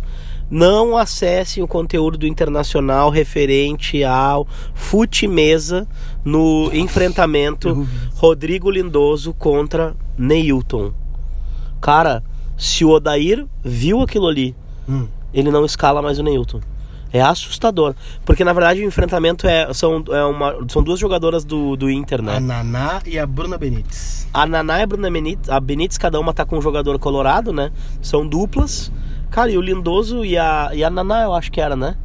Não 0.49 0.97
acessem 0.97 1.61
o 1.61 1.67
conteúdo 1.67 2.17
do 2.17 2.27
Internacional 2.27 3.11
referente 3.11 4.05
ao 4.05 4.47
fute 4.75 5.27
mesa 5.27 5.89
no 6.25 6.71
enfrentamento 6.73 7.87
Rodrigo 8.15 8.71
Lindoso 8.71 9.35
contra 9.35 9.97
Neilton. 10.17 10.93
Cara, 11.81 12.23
se 12.57 12.85
o 12.85 12.91
Odair 12.91 13.45
viu 13.65 14.01
aquilo 14.01 14.29
ali 14.29 14.55
hum. 14.89 15.07
ele 15.33 15.51
não 15.51 15.65
escala 15.65 16.01
mais 16.03 16.19
o 16.19 16.23
Neilton. 16.23 16.61
É 17.13 17.21
assustador. 17.21 17.95
Porque 18.25 18.45
na 18.45 18.53
verdade 18.53 18.83
o 18.83 18.85
enfrentamento 18.85 19.47
é, 19.47 19.73
são, 19.73 20.05
é 20.11 20.25
uma, 20.25 20.57
são 20.69 20.83
duas 20.83 20.99
jogadoras 20.99 21.45
do, 21.45 21.77
do 21.77 21.91
Inter, 21.91 22.21
né? 22.21 22.37
A 22.37 22.41
Naná 22.41 23.01
e 23.07 23.19
a 23.19 23.27
Bruna 23.27 23.57
Benítez. 23.57 24.29
A 24.35 24.45
Naná 24.47 24.81
e 24.81 24.83
a 24.83 24.87
Bruna 24.87 25.11
Benítez, 25.11 25.49
a 25.49 25.61
Benítez, 25.61 25.97
cada 25.97 26.19
uma 26.21 26.35
tá 26.35 26.45
com 26.45 26.59
um 26.59 26.63
jogador 26.63 26.99
colorado, 26.99 27.53
né? 27.53 27.71
São 28.03 28.27
duplas. 28.27 28.93
Cara, 29.31 29.51
e 29.51 29.57
o 29.57 29.61
Lindoso 29.61 30.25
e 30.25 30.37
a, 30.37 30.71
e 30.75 30.85
a 30.85 30.91
Naná, 30.91 31.23
eu 31.23 31.35
acho 31.35 31.51
que 31.51 31.61
era, 31.61 31.77
né? 31.77 31.97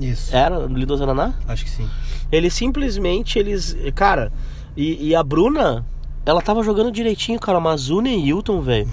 Isso. 0.00 0.34
Era 0.34 0.58
o 0.58 0.66
Lindoso 0.66 1.02
e 1.02 1.04
a 1.04 1.06
Naná? 1.06 1.34
Acho 1.46 1.64
que 1.64 1.70
sim. 1.70 1.88
Eles 2.32 2.54
simplesmente, 2.54 3.38
eles. 3.38 3.76
Cara, 3.94 4.32
e, 4.76 5.08
e 5.08 5.14
a 5.14 5.22
Bruna, 5.22 5.84
ela 6.26 6.42
tava 6.42 6.60
jogando 6.64 6.90
direitinho, 6.90 7.38
cara. 7.38 7.60
Mazuna 7.60 8.08
e 8.08 8.28
Hilton, 8.28 8.60
velho. 8.60 8.92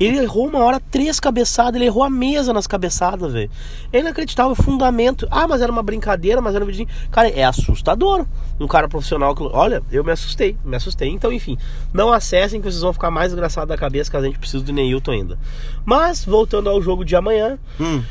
Ele 0.00 0.18
errou 0.18 0.48
uma 0.48 0.58
hora 0.58 0.80
três 0.80 1.20
cabeçadas. 1.20 1.76
Ele 1.76 1.84
errou 1.84 2.02
a 2.02 2.10
mesa 2.10 2.52
nas 2.52 2.66
cabeçadas, 2.66 3.32
velho. 3.32 3.48
É 3.92 4.00
inacreditável. 4.00 4.56
Fundamento. 4.56 5.28
Ah, 5.30 5.46
mas 5.46 5.62
era 5.62 5.70
uma 5.70 5.82
brincadeira, 5.82 6.40
mas 6.40 6.56
era 6.56 6.64
um 6.64 6.66
vidinho. 6.66 6.88
Cara, 7.12 7.28
é 7.28 7.44
assustador. 7.44 8.26
Um 8.58 8.66
cara 8.66 8.88
profissional 8.88 9.32
que. 9.32 9.44
Olha, 9.44 9.80
eu 9.92 10.02
me 10.02 10.10
assustei. 10.10 10.56
Me 10.64 10.74
assustei. 10.74 11.08
Então, 11.08 11.32
enfim. 11.32 11.56
Não 11.94 12.12
acessem 12.12 12.60
que 12.60 12.68
vocês 12.68 12.82
vão 12.82 12.92
ficar 12.92 13.12
mais 13.12 13.30
desgraçados 13.30 13.68
da 13.68 13.78
cabeça 13.78 14.10
que 14.10 14.16
a 14.16 14.22
gente 14.22 14.38
precisa 14.40 14.64
do 14.64 14.72
Neilton 14.72 15.12
ainda. 15.12 15.38
Mas, 15.84 16.24
voltando 16.24 16.68
ao 16.68 16.82
jogo 16.82 17.04
de 17.04 17.14
amanhã. 17.14 17.60
Hum. 17.80 18.02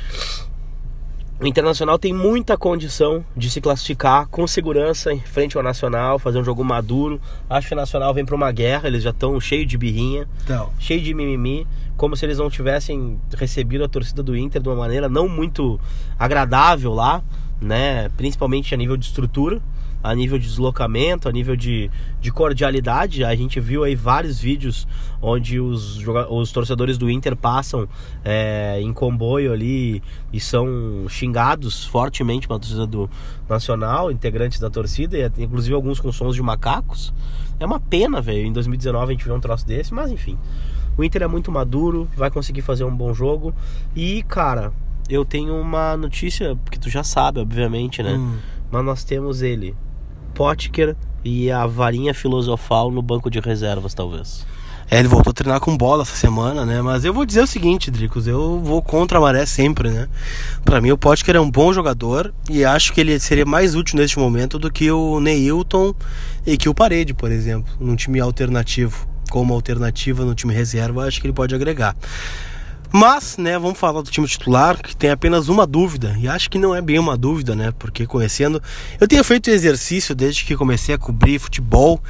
O 1.41 1.47
Internacional 1.47 1.97
tem 1.97 2.13
muita 2.13 2.55
condição 2.55 3.25
de 3.35 3.49
se 3.49 3.59
classificar 3.59 4.27
com 4.27 4.45
segurança 4.45 5.11
em 5.11 5.19
frente 5.19 5.57
ao 5.57 5.63
Nacional, 5.63 6.19
fazer 6.19 6.37
um 6.37 6.43
jogo 6.43 6.63
maduro. 6.63 7.19
Acho 7.49 7.69
que 7.69 7.73
o 7.73 7.77
Nacional 7.77 8.13
vem 8.13 8.23
para 8.23 8.35
uma 8.35 8.51
guerra, 8.51 8.87
eles 8.87 9.01
já 9.01 9.09
estão 9.09 9.41
cheios 9.41 9.67
de 9.67 9.75
birrinha, 9.75 10.27
então. 10.43 10.69
cheio 10.77 11.01
de 11.01 11.11
mimimi, 11.15 11.65
como 11.97 12.15
se 12.15 12.27
eles 12.27 12.37
não 12.37 12.47
tivessem 12.47 13.19
recebido 13.35 13.83
a 13.83 13.87
torcida 13.87 14.21
do 14.21 14.37
Inter 14.37 14.61
de 14.61 14.69
uma 14.69 14.75
maneira 14.75 15.09
não 15.09 15.27
muito 15.27 15.79
agradável 16.19 16.93
lá, 16.93 17.23
né? 17.59 18.09
Principalmente 18.17 18.75
a 18.75 18.77
nível 18.77 18.95
de 18.95 19.07
estrutura 19.07 19.59
a 20.03 20.13
nível 20.15 20.37
de 20.37 20.47
deslocamento, 20.47 21.29
a 21.29 21.31
nível 21.31 21.55
de, 21.55 21.89
de 22.19 22.31
cordialidade. 22.31 23.23
A 23.23 23.35
gente 23.35 23.59
viu 23.59 23.83
aí 23.83 23.95
vários 23.95 24.39
vídeos 24.39 24.87
onde 25.21 25.59
os, 25.59 26.03
os 26.29 26.51
torcedores 26.51 26.97
do 26.97 27.09
Inter 27.09 27.35
passam 27.35 27.87
é, 28.23 28.79
em 28.81 28.91
comboio 28.91 29.53
ali 29.53 30.01
e 30.33 30.39
são 30.39 31.05
xingados 31.07 31.85
fortemente 31.85 32.47
pela 32.47 32.59
torcida 32.59 32.87
do 32.87 33.09
Nacional, 33.47 34.11
integrantes 34.11 34.59
da 34.59 34.69
torcida, 34.69 35.17
e 35.17 35.43
inclusive 35.43 35.75
alguns 35.75 35.99
com 35.99 36.11
sons 36.11 36.35
de 36.35 36.41
macacos. 36.41 37.13
É 37.59 37.65
uma 37.65 37.79
pena, 37.79 38.21
velho. 38.21 38.47
Em 38.47 38.53
2019 38.53 39.05
a 39.05 39.11
gente 39.11 39.25
viu 39.25 39.35
um 39.35 39.39
troço 39.39 39.67
desse, 39.67 39.93
mas 39.93 40.09
enfim. 40.09 40.37
O 40.97 41.03
Inter 41.03 41.23
é 41.23 41.27
muito 41.27 41.51
maduro, 41.51 42.07
vai 42.15 42.29
conseguir 42.29 42.61
fazer 42.61 42.83
um 42.83 42.95
bom 42.95 43.13
jogo. 43.13 43.53
E, 43.95 44.23
cara, 44.23 44.73
eu 45.09 45.25
tenho 45.25 45.59
uma 45.59 45.95
notícia 45.97 46.57
que 46.69 46.79
tu 46.79 46.89
já 46.89 47.03
sabe, 47.03 47.39
obviamente, 47.39 48.01
né? 48.01 48.13
Hum. 48.13 48.37
Mas 48.71 48.85
nós 48.85 49.03
temos 49.03 49.41
ele, 49.41 49.75
Potker 50.41 50.95
e 51.23 51.51
a 51.51 51.67
varinha 51.67 52.15
filosofal 52.15 52.89
no 52.89 52.99
banco 52.99 53.29
de 53.29 53.39
reservas, 53.39 53.93
talvez. 53.93 54.43
É, 54.89 54.97
ele 54.97 55.07
voltou 55.07 55.29
a 55.29 55.33
treinar 55.35 55.59
com 55.59 55.77
bola 55.77 56.01
essa 56.01 56.15
semana, 56.15 56.65
né? 56.65 56.81
Mas 56.81 57.05
eu 57.05 57.13
vou 57.13 57.27
dizer 57.27 57.41
o 57.41 57.47
seguinte, 57.47 57.91
Dricos, 57.91 58.25
eu 58.25 58.59
vou 58.59 58.81
contra 58.81 59.19
a 59.19 59.21
maré 59.21 59.45
sempre, 59.45 59.91
né? 59.91 60.07
Para 60.65 60.81
mim 60.81 60.89
o 60.89 60.97
Potker 60.97 61.35
é 61.35 61.39
um 61.39 61.49
bom 61.49 61.71
jogador 61.71 62.33
e 62.49 62.65
acho 62.65 62.91
que 62.91 62.99
ele 62.99 63.19
seria 63.19 63.45
mais 63.45 63.75
útil 63.75 63.99
neste 63.99 64.17
momento 64.17 64.57
do 64.57 64.71
que 64.71 64.89
o 64.89 65.19
Neilton 65.19 65.93
e 66.43 66.57
que 66.57 66.67
o 66.67 66.73
Parede, 66.73 67.13
por 67.13 67.31
exemplo, 67.31 67.71
num 67.79 67.95
time 67.95 68.19
alternativo. 68.19 69.07
Como 69.29 69.53
alternativa 69.53 70.25
no 70.25 70.33
time 70.33 70.53
reserva, 70.55 71.05
acho 71.05 71.21
que 71.21 71.27
ele 71.27 71.33
pode 71.33 71.53
agregar. 71.53 71.95
Mas, 72.91 73.37
né, 73.37 73.57
vamos 73.57 73.79
falar 73.79 74.01
do 74.01 74.11
time 74.11 74.27
titular, 74.27 74.81
que 74.81 74.95
tem 74.95 75.09
apenas 75.09 75.47
uma 75.47 75.65
dúvida, 75.65 76.15
e 76.19 76.27
acho 76.27 76.49
que 76.49 76.59
não 76.59 76.75
é 76.75 76.81
bem 76.81 76.99
uma 76.99 77.17
dúvida, 77.17 77.55
né, 77.55 77.71
porque 77.79 78.05
conhecendo. 78.05 78.61
Eu 78.99 79.07
tenho 79.07 79.23
feito 79.23 79.49
exercício 79.49 80.13
desde 80.13 80.43
que 80.43 80.57
comecei 80.57 80.93
a 80.93 80.97
cobrir 80.97 81.39
futebol, 81.39 82.01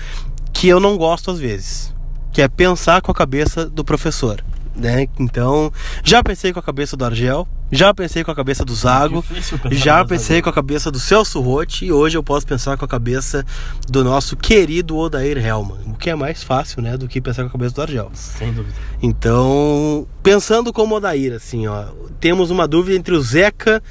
que 0.52 0.68
eu 0.68 0.80
não 0.80 0.98
gosto 0.98 1.32
às 1.32 1.40
vezes, 1.40 1.94
que 2.32 2.42
é 2.42 2.48
pensar 2.48 3.02
com 3.02 3.12
a 3.12 3.16
cabeça 3.16 3.66
do 3.66 3.86
professor 3.86 4.44
né? 4.76 5.08
Então, 5.20 5.72
já 6.04 6.24
pensei 6.24 6.54
com 6.54 6.60
a 6.60 6.64
cabeça 6.64 6.96
do 6.96 7.06
Argel, 7.06 7.48
já 7.72 7.94
pensei 7.94 8.24
com 8.24 8.32
a 8.32 8.36
cabeça 8.36 8.66
do 8.66 8.76
Zago, 8.76 9.24
já 9.72 10.04
pensei 10.04 10.42
com 10.42 10.50
a 10.50 10.54
cabeça 10.54 10.92
do 10.92 11.00
Celso 11.00 11.40
Rotti 11.40 11.86
e 11.86 11.92
hoje 11.92 12.18
eu 12.18 12.24
posso 12.24 12.46
pensar 12.46 12.78
com 12.78 12.84
a 12.84 12.88
cabeça 12.88 13.46
do 13.88 14.04
nosso 14.04 14.36
querido 14.36 14.98
Odair 14.98 15.38
Helman, 15.38 15.80
o 15.88 15.94
que 15.94 16.10
é 16.10 16.16
mais 16.16 16.44
fácil, 16.44 16.82
né, 16.82 16.98
do 16.98 17.08
que 17.08 17.22
pensar 17.22 17.44
com 17.44 17.50
a 17.50 17.52
cabeça 17.52 17.76
do 17.76 17.82
Argel. 17.82 18.12
Sem 18.14 18.52
dúvida. 18.52 18.76
Então, 19.02 20.06
pensando 20.22 20.74
como 20.74 20.96
Odair, 20.96 21.34
assim, 21.34 21.68
ó, 21.68 21.86
temos 22.20 22.52
uma 22.52 22.68
dúvida 22.68 22.98
entre 22.98 23.14
o 23.14 23.22
Zeca 23.22 23.82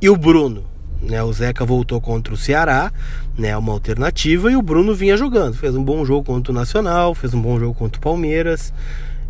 e 0.00 0.08
o 0.08 0.16
Bruno. 0.16 0.64
Né, 1.02 1.22
o 1.22 1.30
Zeca 1.30 1.62
voltou 1.62 2.00
contra 2.00 2.32
o 2.32 2.38
Ceará, 2.38 2.90
né, 3.36 3.54
uma 3.56 3.72
alternativa, 3.72 4.50
e 4.50 4.56
o 4.56 4.62
Bruno 4.62 4.94
vinha 4.94 5.14
jogando. 5.14 5.54
Fez 5.54 5.74
um 5.74 5.84
bom 5.84 6.04
jogo 6.06 6.24
contra 6.24 6.50
o 6.50 6.54
Nacional, 6.54 7.14
fez 7.14 7.34
um 7.34 7.40
bom 7.40 7.60
jogo 7.60 7.74
contra 7.74 7.98
o 7.98 8.02
Palmeiras. 8.02 8.72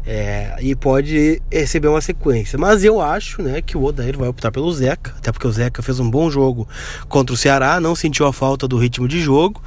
É, 0.06 0.56
e 0.60 0.76
pode 0.76 1.42
receber 1.50 1.88
uma 1.88 2.00
sequência. 2.00 2.56
Mas 2.56 2.84
eu 2.84 3.00
acho 3.00 3.42
né, 3.42 3.60
que 3.60 3.76
o 3.76 3.82
Odair 3.82 4.16
vai 4.16 4.28
optar 4.28 4.52
pelo 4.52 4.72
Zeca, 4.72 5.12
até 5.18 5.32
porque 5.32 5.48
o 5.48 5.50
Zeca 5.52 5.82
fez 5.82 5.98
um 5.98 6.08
bom 6.08 6.30
jogo 6.30 6.68
contra 7.08 7.34
o 7.34 7.36
Ceará, 7.36 7.80
não 7.80 7.96
sentiu 7.96 8.25
a 8.25 8.32
falta 8.32 8.68
do 8.68 8.78
ritmo 8.78 9.08
de 9.08 9.20
jogo. 9.20 9.60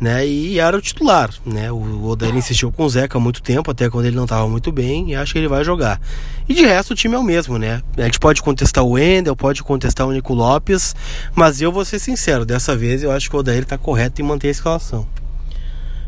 né? 0.00 0.26
E 0.26 0.58
era 0.58 0.76
o 0.76 0.80
titular, 0.80 1.30
né? 1.44 1.70
O 1.72 2.04
Odair 2.08 2.34
insistiu 2.36 2.70
com 2.70 2.84
o 2.84 2.88
Zeca 2.88 3.16
há 3.16 3.20
muito 3.20 3.42
tempo, 3.42 3.70
até 3.70 3.88
quando 3.88 4.06
ele 4.06 4.16
não 4.16 4.24
estava 4.24 4.48
muito 4.48 4.70
bem, 4.70 5.10
e 5.10 5.14
acho 5.14 5.32
que 5.32 5.38
ele 5.38 5.48
vai 5.48 5.64
jogar. 5.64 6.00
E 6.48 6.54
de 6.54 6.64
resto 6.64 6.92
o 6.92 6.94
time 6.94 7.14
é 7.14 7.18
o 7.18 7.22
mesmo, 7.22 7.58
né? 7.58 7.82
A 7.96 8.02
gente 8.02 8.18
pode 8.18 8.42
contestar 8.42 8.84
o 8.84 8.90
Wendel, 8.90 9.34
pode 9.34 9.62
contestar 9.62 10.06
o 10.06 10.12
Nico 10.12 10.34
Lopes, 10.34 10.94
mas 11.34 11.60
eu 11.60 11.72
vou 11.72 11.84
ser 11.84 11.98
sincero, 11.98 12.44
dessa 12.44 12.76
vez 12.76 13.02
eu 13.02 13.10
acho 13.10 13.30
que 13.30 13.36
o 13.36 13.38
Odair 13.38 13.62
está 13.62 13.78
correto 13.78 14.20
em 14.20 14.24
manter 14.24 14.48
a 14.48 14.50
escalação. 14.50 15.06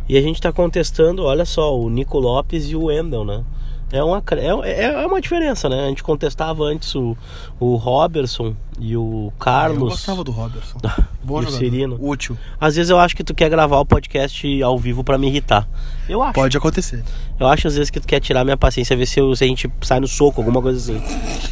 E 0.09 0.17
a 0.17 0.21
gente 0.21 0.37
está 0.37 0.53
contestando, 0.53 1.25
olha 1.25 1.45
só, 1.45 1.79
o 1.79 1.89
Nico 1.91 2.19
Lopes 2.19 2.71
e 2.71 2.77
o 2.77 2.85
Wendel, 2.85 3.25
né? 3.25 3.43
É 3.91 4.05
uma, 4.05 4.23
é, 4.65 4.85
é 4.85 5.07
uma 5.07 5.21
diferença, 5.21 5.67
né? 5.69 5.87
A 5.87 5.89
gente 5.89 6.03
contestava 6.03 6.63
antes 6.65 6.95
o, 6.95 7.17
o 7.59 7.77
Robertson 7.77 8.55
e 8.79 8.95
o 8.95 9.33
Carlos. 9.39 9.81
Eu 9.81 9.89
gostava 9.89 10.23
do 10.23 10.31
Robertson. 10.31 10.79
Bom 11.25 11.41
o 11.41 11.51
Cirino. 11.51 11.97
Útil. 11.99 12.37
Às 12.61 12.77
vezes 12.77 12.91
eu 12.91 12.99
acho 12.99 13.17
que 13.17 13.25
tu 13.25 13.35
quer 13.35 13.49
gravar 13.49 13.79
o 13.79 13.87
podcast 13.87 14.63
ao 14.63 14.79
vivo 14.79 15.03
para 15.03 15.17
me 15.17 15.29
irritar. 15.29 15.67
Eu 16.07 16.23
acho. 16.23 16.35
Pode 16.35 16.55
acontecer. 16.55 17.03
Eu 17.41 17.47
acho 17.47 17.67
às 17.67 17.77
vezes 17.77 17.89
que 17.89 17.99
tu 17.99 18.07
quer 18.07 18.21
tirar 18.21 18.45
minha 18.45 18.59
paciência, 18.59 18.95
ver 18.95 19.07
se, 19.07 19.21
eu, 19.21 19.35
se 19.35 19.45
a 19.45 19.47
gente 19.47 19.71
sai 19.81 20.01
no 20.01 20.09
soco, 20.09 20.41
alguma 20.41 20.61
coisa 20.61 20.79
assim. 20.79 21.03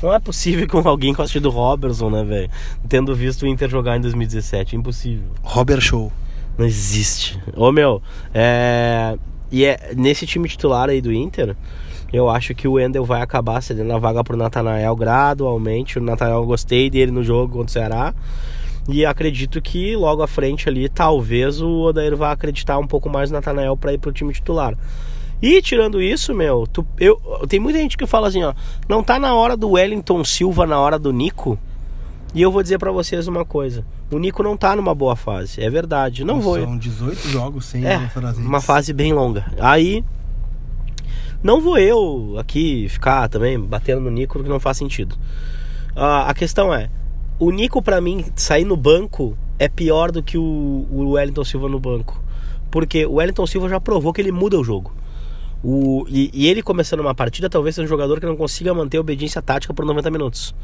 Não 0.02 0.12
é 0.12 0.18
possível 0.18 0.68
com 0.68 0.78
alguém 0.86 1.14
goste 1.14 1.40
do 1.40 1.48
Robertson, 1.48 2.10
né, 2.10 2.22
velho? 2.22 2.50
Tendo 2.86 3.14
visto 3.14 3.44
o 3.44 3.46
Inter 3.46 3.70
jogar 3.70 3.96
em 3.96 4.00
2017. 4.02 4.76
Impossível. 4.76 5.24
Robert 5.42 5.80
Show. 5.80 6.12
Não 6.58 6.66
existe. 6.66 7.40
Ô 7.54 7.72
meu, 7.72 8.02
é. 8.34 9.16
E 9.50 9.64
é 9.64 9.92
nesse 9.96 10.26
time 10.26 10.48
titular 10.48 10.90
aí 10.90 11.00
do 11.00 11.12
Inter. 11.12 11.56
Eu 12.12 12.30
acho 12.30 12.54
que 12.54 12.68
o 12.68 12.72
Wendel 12.72 13.04
vai 13.04 13.20
acabar 13.20 13.60
cedendo 13.60 13.92
a 13.92 13.98
vaga 13.98 14.22
pro 14.22 14.36
Natanael 14.36 14.94
gradualmente. 14.94 15.98
O 15.98 16.02
Natanael 16.02 16.44
gostei 16.44 16.88
dele 16.88 17.10
no 17.10 17.22
jogo 17.22 17.54
contra 17.54 17.66
o 17.66 17.70
Ceará. 17.70 18.14
E 18.88 19.04
acredito 19.04 19.60
que 19.60 19.96
logo 19.96 20.22
à 20.22 20.28
frente 20.28 20.68
ali, 20.68 20.88
talvez 20.88 21.60
o 21.60 21.80
Odair 21.82 22.16
vá 22.16 22.30
acreditar 22.30 22.78
um 22.78 22.86
pouco 22.86 23.10
mais 23.10 23.30
no 23.30 23.36
Natanael 23.36 23.76
para 23.76 23.92
ir 23.92 23.98
pro 23.98 24.12
time 24.12 24.32
titular. 24.32 24.74
E 25.42 25.60
tirando 25.60 26.00
isso, 26.00 26.32
meu, 26.32 26.66
tu, 26.66 26.86
eu, 26.98 27.20
tem 27.48 27.58
muita 27.58 27.78
gente 27.78 27.96
que 27.96 28.06
fala 28.06 28.28
assim, 28.28 28.42
ó, 28.42 28.54
não 28.88 29.02
tá 29.02 29.18
na 29.18 29.34
hora 29.34 29.56
do 29.56 29.70
Wellington 29.70 30.24
Silva 30.24 30.66
na 30.66 30.78
hora 30.78 30.98
do 30.98 31.12
Nico. 31.12 31.58
E 32.34 32.40
eu 32.40 32.50
vou 32.50 32.62
dizer 32.62 32.78
para 32.78 32.92
vocês 32.92 33.26
uma 33.26 33.44
coisa: 33.44 33.84
o 34.10 34.18
Nico 34.18 34.42
não 34.42 34.56
tá 34.56 34.76
numa 34.76 34.94
boa 34.94 35.16
fase, 35.16 35.62
é 35.62 35.68
verdade. 35.68 36.24
Não 36.24 36.40
vou. 36.40 36.60
São 36.60 36.76
18 36.76 37.28
jogos 37.28 37.66
sem 37.66 37.84
é, 37.86 38.10
uma 38.38 38.60
fase 38.60 38.92
bem 38.92 39.12
longa. 39.12 39.46
Aí 39.58 40.04
não 41.42 41.60
vou 41.60 41.78
eu 41.78 42.36
aqui 42.38 42.88
ficar 42.88 43.28
também 43.28 43.58
batendo 43.58 44.00
no 44.00 44.10
Nico 44.10 44.42
que 44.42 44.48
não 44.48 44.60
faz 44.60 44.76
sentido. 44.76 45.14
Uh, 45.94 46.26
a 46.26 46.34
questão 46.34 46.72
é, 46.74 46.90
o 47.38 47.50
Nico 47.50 47.82
para 47.82 48.00
mim 48.00 48.24
sair 48.34 48.64
no 48.64 48.76
banco 48.76 49.36
é 49.58 49.68
pior 49.68 50.10
do 50.10 50.22
que 50.22 50.36
o, 50.38 50.86
o 50.90 51.10
Wellington 51.12 51.44
Silva 51.44 51.68
no 51.68 51.80
banco. 51.80 52.22
Porque 52.70 53.06
o 53.06 53.14
Wellington 53.14 53.46
Silva 53.46 53.68
já 53.68 53.80
provou 53.80 54.12
que 54.12 54.20
ele 54.20 54.32
muda 54.32 54.58
o 54.58 54.64
jogo. 54.64 54.92
O, 55.62 56.06
e, 56.08 56.30
e, 56.32 56.48
ele 56.48 56.62
começando 56.62 57.00
uma 57.00 57.14
partida, 57.14 57.48
talvez 57.48 57.74
seja 57.74 57.86
um 57.86 57.88
jogador 57.88 58.20
que 58.20 58.26
não 58.26 58.36
consiga 58.36 58.74
manter 58.74 58.98
obediência 58.98 59.40
tática 59.40 59.72
por 59.72 59.84
90 59.84 60.10
minutos. 60.10 60.54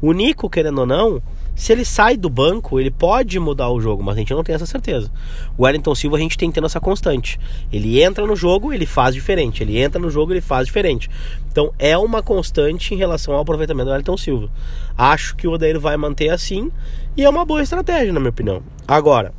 O 0.00 0.12
Nico, 0.12 0.48
querendo 0.48 0.78
ou 0.78 0.86
não, 0.86 1.22
se 1.54 1.72
ele 1.72 1.84
sai 1.84 2.16
do 2.16 2.30
banco, 2.30 2.80
ele 2.80 2.90
pode 2.90 3.38
mudar 3.38 3.68
o 3.68 3.80
jogo, 3.80 4.02
mas 4.02 4.16
a 4.16 4.18
gente 4.18 4.32
não 4.32 4.42
tem 4.42 4.54
essa 4.54 4.64
certeza. 4.64 5.12
O 5.58 5.64
Wellington 5.64 5.94
Silva 5.94 6.16
a 6.16 6.20
gente 6.20 6.38
tem 6.38 6.50
tendo 6.50 6.66
essa 6.66 6.80
constante. 6.80 7.38
Ele 7.70 8.02
entra 8.02 8.26
no 8.26 8.34
jogo, 8.34 8.72
ele 8.72 8.86
faz 8.86 9.14
diferente. 9.14 9.62
Ele 9.62 9.78
entra 9.78 10.00
no 10.00 10.08
jogo, 10.08 10.32
ele 10.32 10.40
faz 10.40 10.66
diferente. 10.66 11.10
Então 11.52 11.72
é 11.78 11.98
uma 11.98 12.22
constante 12.22 12.94
em 12.94 12.96
relação 12.96 13.34
ao 13.34 13.40
aproveitamento 13.40 13.86
do 13.86 13.90
Wellington 13.90 14.16
Silva. 14.16 14.50
Acho 14.96 15.36
que 15.36 15.46
o 15.46 15.52
Odair 15.52 15.78
vai 15.78 15.98
manter 15.98 16.30
assim 16.30 16.70
e 17.14 17.24
é 17.24 17.28
uma 17.28 17.44
boa 17.44 17.62
estratégia, 17.62 18.12
na 18.12 18.20
minha 18.20 18.30
opinião. 18.30 18.62
Agora, 18.88 19.34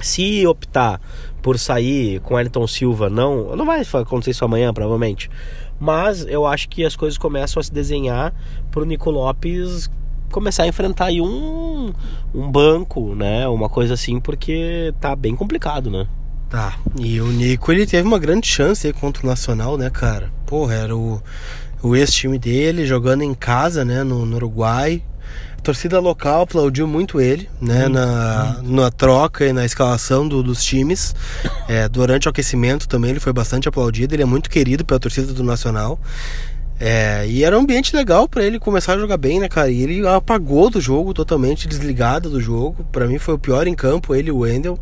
se 0.00 0.44
optar 0.44 1.00
por 1.42 1.58
sair 1.58 2.20
com 2.20 2.34
Wellington 2.34 2.66
Silva, 2.66 3.10
não, 3.10 3.56
não 3.56 3.66
vai 3.66 3.82
acontecer 3.82 4.30
isso 4.30 4.44
amanhã, 4.44 4.72
provavelmente. 4.72 5.28
Mas 5.78 6.24
eu 6.26 6.46
acho 6.46 6.68
que 6.68 6.84
as 6.84 6.94
coisas 6.94 7.18
começam 7.18 7.60
a 7.60 7.64
se 7.64 7.72
desenhar 7.72 8.32
para 8.70 8.80
o 8.80 8.84
Nico 8.84 9.10
Lopes 9.10 9.90
começar 10.30 10.62
a 10.62 10.66
enfrentar 10.68 11.06
aí 11.06 11.20
um, 11.20 11.92
um 12.34 12.50
banco, 12.50 13.14
né? 13.14 13.46
Uma 13.48 13.68
coisa 13.68 13.94
assim, 13.94 14.18
porque 14.18 14.94
tá 15.00 15.14
bem 15.14 15.36
complicado, 15.36 15.90
né? 15.90 16.06
Tá. 16.48 16.78
E 16.98 17.20
o 17.20 17.26
Nico, 17.26 17.70
ele 17.72 17.86
teve 17.86 18.06
uma 18.06 18.18
grande 18.18 18.46
chance 18.46 18.86
aí 18.86 18.92
contra 18.92 19.24
o 19.24 19.26
Nacional, 19.26 19.76
né, 19.76 19.90
cara? 19.90 20.30
Porra, 20.46 20.74
era 20.74 20.96
o, 20.96 21.20
o 21.82 21.96
ex-time 21.96 22.38
dele 22.38 22.86
jogando 22.86 23.22
em 23.22 23.34
casa, 23.34 23.84
né, 23.84 24.02
no, 24.02 24.24
no 24.24 24.36
Uruguai. 24.36 25.02
A 25.62 25.64
torcida 25.64 26.00
local 26.00 26.42
aplaudiu 26.42 26.88
muito 26.88 27.20
ele, 27.20 27.48
né, 27.60 27.86
na, 27.86 28.60
na 28.64 28.90
troca 28.90 29.46
e 29.46 29.52
na 29.52 29.64
escalação 29.64 30.26
do, 30.26 30.42
dos 30.42 30.64
times. 30.64 31.14
É, 31.68 31.88
durante 31.88 32.26
o 32.26 32.30
aquecimento 32.30 32.88
também 32.88 33.12
ele 33.12 33.20
foi 33.20 33.32
bastante 33.32 33.68
aplaudido. 33.68 34.12
Ele 34.12 34.24
é 34.24 34.26
muito 34.26 34.50
querido 34.50 34.84
pela 34.84 34.98
torcida 34.98 35.32
do 35.32 35.44
Nacional. 35.44 36.00
É, 36.80 37.24
e 37.28 37.44
era 37.44 37.56
um 37.56 37.60
ambiente 37.62 37.94
legal 37.94 38.28
para 38.28 38.42
ele 38.42 38.58
começar 38.58 38.94
a 38.94 38.98
jogar 38.98 39.16
bem, 39.16 39.38
né, 39.38 39.48
cara? 39.48 39.70
E 39.70 39.82
ele 39.82 40.04
apagou 40.04 40.68
do 40.68 40.80
jogo, 40.80 41.14
totalmente 41.14 41.68
desligado 41.68 42.28
do 42.28 42.40
jogo. 42.40 42.84
Para 42.90 43.06
mim 43.06 43.20
foi 43.20 43.34
o 43.34 43.38
pior 43.38 43.68
em 43.68 43.74
campo, 43.74 44.16
ele 44.16 44.30
e 44.30 44.32
o 44.32 44.38
Wendel. 44.38 44.76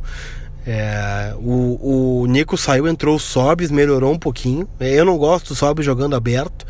É, 0.66 1.35
o, 1.37 2.23
o 2.23 2.27
Nico 2.27 2.57
saiu, 2.57 2.88
entrou 2.88 3.16
o 3.16 3.21
Sobs, 3.21 3.71
melhorou 3.71 4.14
um 4.14 4.19
pouquinho. 4.19 4.66
Eu 4.81 5.05
não 5.05 5.19
gosto 5.19 5.49
do 5.49 5.55
Sobs 5.55 5.85
jogando 5.85 6.16
aberto, 6.16 6.64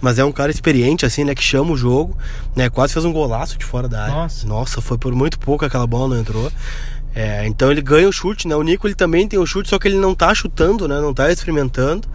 mas 0.00 0.18
é 0.18 0.24
um 0.24 0.32
cara 0.32 0.50
experiente, 0.50 1.06
assim, 1.06 1.24
né? 1.24 1.34
Que 1.34 1.42
chama 1.42 1.72
o 1.72 1.76
jogo, 1.76 2.16
né? 2.54 2.68
Quase 2.68 2.92
fez 2.92 3.04
um 3.04 3.12
golaço 3.12 3.58
de 3.58 3.64
fora 3.64 3.88
da 3.88 4.02
área. 4.02 4.14
Nossa, 4.14 4.46
Nossa 4.46 4.80
foi 4.80 4.98
por 4.98 5.14
muito 5.14 5.38
pouco 5.38 5.64
aquela 5.64 5.86
bola 5.86 6.14
não 6.14 6.20
entrou. 6.20 6.50
É, 7.14 7.46
então 7.46 7.70
ele 7.70 7.80
ganha 7.80 8.06
o 8.06 8.12
chute, 8.12 8.46
né? 8.46 8.54
O 8.54 8.62
Nico 8.62 8.86
ele 8.86 8.94
também 8.94 9.26
tem 9.26 9.38
o 9.38 9.46
chute, 9.46 9.70
só 9.70 9.78
que 9.78 9.88
ele 9.88 9.96
não 9.96 10.14
tá 10.14 10.34
chutando, 10.34 10.86
né? 10.86 11.00
Não 11.00 11.14
tá 11.14 11.32
experimentando. 11.32 12.06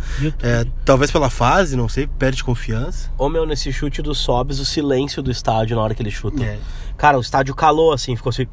É, 0.44 0.64
talvez 0.86 1.10
pela 1.10 1.28
fase, 1.28 1.76
não 1.76 1.90
sei, 1.90 2.06
perde 2.06 2.44
confiança. 2.44 3.10
Ô 3.18 3.28
meu, 3.28 3.44
nesse 3.44 3.74
chute 3.74 4.00
do 4.00 4.14
Sobs, 4.14 4.60
o 4.60 4.66
silêncio 4.66 5.24
do 5.24 5.32
estádio 5.32 5.76
na 5.76 5.82
hora 5.82 5.96
que 5.96 6.04
ele 6.04 6.12
chuta. 6.12 6.44
É. 6.44 6.60
Cara, 6.98 7.18
o 7.18 7.22
estádio 7.22 7.56
calou, 7.56 7.92
assim, 7.92 8.16
ficou 8.16 8.30
assim, 8.30 8.46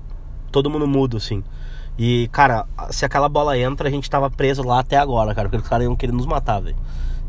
todo 0.51 0.71
mundo 0.71 0.87
mudo, 0.87 1.19
assim. 1.19 1.45
E, 1.99 2.31
cara, 2.33 2.65
se 2.91 3.05
aquela 3.05 3.29
bola 3.29 3.59
entra, 3.59 3.87
a 3.87 3.91
gente 3.91 4.09
tava 4.09 4.31
preso 4.31 4.63
lá 4.63 4.79
até 4.79 4.97
agora, 4.97 5.35
cara, 5.35 5.51
porque 5.51 5.63
os 5.63 5.69
caras 5.69 5.85
iam 5.85 5.95
querer 5.95 6.13
nos 6.13 6.25
matar, 6.25 6.61
velho. 6.61 6.77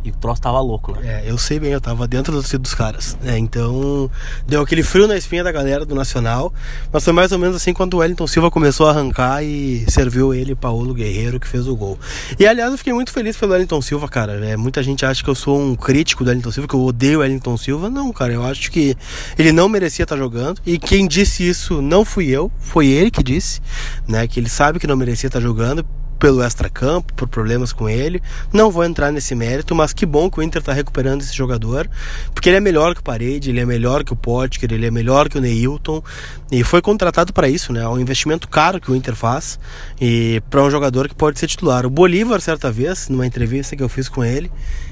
E 0.03 0.11
o 0.11 0.13
troço 0.13 0.41
tava 0.41 0.59
louco, 0.61 0.93
né? 0.93 1.23
É, 1.25 1.29
eu 1.29 1.37
sei 1.37 1.59
bem, 1.59 1.71
eu 1.71 1.81
tava 1.81 2.07
dentro 2.07 2.31
do 2.33 2.59
dos 2.59 2.73
caras. 2.73 3.17
É, 3.23 3.37
então, 3.37 4.09
deu 4.47 4.61
aquele 4.61 4.81
frio 4.81 5.07
na 5.07 5.17
espinha 5.17 5.43
da 5.43 5.51
galera 5.51 5.85
do 5.85 5.93
Nacional. 5.93 6.53
Mas 6.91 7.03
foi 7.03 7.11
mais 7.11 7.31
ou 7.31 7.39
menos 7.39 7.55
assim 7.57 7.73
quando 7.73 7.95
o 7.95 7.97
Wellington 7.97 8.25
Silva 8.25 8.49
começou 8.49 8.87
a 8.87 8.91
arrancar 8.91 9.43
e 9.43 9.85
serviu 9.89 10.33
ele, 10.33 10.55
Paulo 10.55 10.93
Guerreiro, 10.93 11.39
que 11.39 11.47
fez 11.47 11.67
o 11.67 11.75
gol. 11.75 11.99
E 12.39 12.47
aliás, 12.47 12.71
eu 12.71 12.77
fiquei 12.77 12.93
muito 12.93 13.11
feliz 13.11 13.35
pelo 13.35 13.51
Wellington 13.51 13.81
Silva, 13.81 14.07
cara. 14.07 14.33
É, 14.45 14.55
muita 14.55 14.81
gente 14.81 15.05
acha 15.05 15.21
que 15.21 15.29
eu 15.29 15.35
sou 15.35 15.59
um 15.59 15.75
crítico 15.75 16.23
do 16.23 16.29
Wellington 16.29 16.51
Silva, 16.51 16.67
que 16.67 16.75
eu 16.75 16.83
odeio 16.83 17.19
o 17.19 17.21
Wellington 17.21 17.57
Silva. 17.57 17.89
Não, 17.89 18.11
cara, 18.13 18.33
eu 18.33 18.45
acho 18.45 18.71
que 18.71 18.95
ele 19.37 19.51
não 19.51 19.67
merecia 19.67 20.03
estar 20.03 20.17
jogando. 20.17 20.61
E 20.65 20.79
quem 20.79 21.07
disse 21.07 21.47
isso 21.47 21.81
não 21.81 22.05
fui 22.05 22.27
eu, 22.29 22.49
foi 22.57 22.87
ele 22.87 23.11
que 23.11 23.21
disse, 23.21 23.61
né? 24.07 24.27
Que 24.27 24.39
ele 24.39 24.49
sabe 24.49 24.79
que 24.79 24.87
não 24.87 24.95
merecia 24.95 25.27
estar 25.27 25.41
jogando 25.41 25.85
pelo 26.19 26.43
extracampo, 26.43 27.13
por 27.13 27.27
problemas 27.27 27.71
com 27.71 27.89
ele. 27.89 28.21
Não 28.51 28.69
vou 28.69 28.83
entrar 28.83 29.11
nesse 29.11 29.33
mérito, 29.33 29.73
mas 29.73 29.93
que 29.93 30.05
bom 30.05 30.29
que 30.29 30.39
o 30.39 30.43
Inter 30.43 30.59
está 30.59 30.73
recuperando 30.73 31.21
esse 31.21 31.35
jogador, 31.35 31.89
porque 32.33 32.49
ele 32.49 32.57
é 32.57 32.59
melhor 32.59 32.93
que 32.93 32.99
o 32.99 33.03
Parede, 33.03 33.49
ele 33.49 33.61
é 33.61 33.65
melhor 33.65 34.03
que 34.03 34.11
o 34.11 34.15
Potker, 34.15 34.71
ele 34.71 34.85
é 34.85 34.91
melhor 34.91 35.29
que 35.29 35.37
o 35.37 35.41
Neilton, 35.41 36.03
e 36.51 36.63
foi 36.63 36.81
contratado 36.81 37.31
para 37.31 37.47
isso, 37.47 37.71
né? 37.71 37.81
É 37.81 37.87
um 37.87 37.99
investimento 37.99 38.47
caro 38.47 38.81
que 38.81 38.91
o 38.91 38.95
Inter 38.95 39.15
faz, 39.15 39.57
e 39.99 40.41
para 40.49 40.61
um 40.61 40.69
jogador 40.69 41.07
que 41.07 41.15
pode 41.15 41.39
ser 41.39 41.47
titular. 41.47 41.85
O 41.85 41.89
Bolívar, 41.89 42.41
certa 42.41 42.69
vez, 42.69 43.07
numa 43.07 43.25
entrevista 43.25 43.75
que 43.75 43.81
eu 43.81 43.89
fiz 43.89 44.09
com 44.09 44.23
ele, 44.23 44.51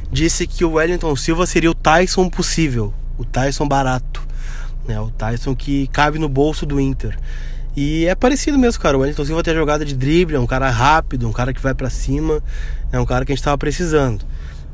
disse 0.09 0.47
que 0.47 0.63
o 0.63 0.73
Wellington 0.73 1.15
Silva 1.15 1.45
seria 1.45 1.69
o 1.69 1.75
Tyson 1.75 2.29
possível, 2.29 2.93
o 3.17 3.25
Tyson 3.25 3.67
barato, 3.67 4.25
né? 4.87 4.99
O 5.01 5.11
Tyson 5.11 5.53
que 5.53 5.87
cabe 5.87 6.17
no 6.17 6.29
bolso 6.29 6.65
do 6.65 6.79
Inter. 6.79 7.19
E 7.77 8.07
é 8.07 8.15
parecido 8.15 8.57
mesmo, 8.57 8.81
cara. 8.81 8.97
O 8.97 9.01
Wellington 9.01 9.23
Silva 9.23 9.43
tem 9.43 9.53
a 9.53 9.55
jogada 9.55 9.85
de 9.85 9.95
drible, 9.95 10.35
é 10.35 10.39
um 10.39 10.47
cara 10.47 10.67
rápido, 10.67 11.29
um 11.29 11.31
cara 11.31 11.53
que 11.53 11.61
vai 11.61 11.75
para 11.75 11.91
cima, 11.91 12.41
é 12.91 12.99
um 12.99 13.05
cara 13.05 13.23
que 13.23 13.31
a 13.31 13.35
gente 13.35 13.41
estava 13.41 13.55
precisando. 13.55 14.25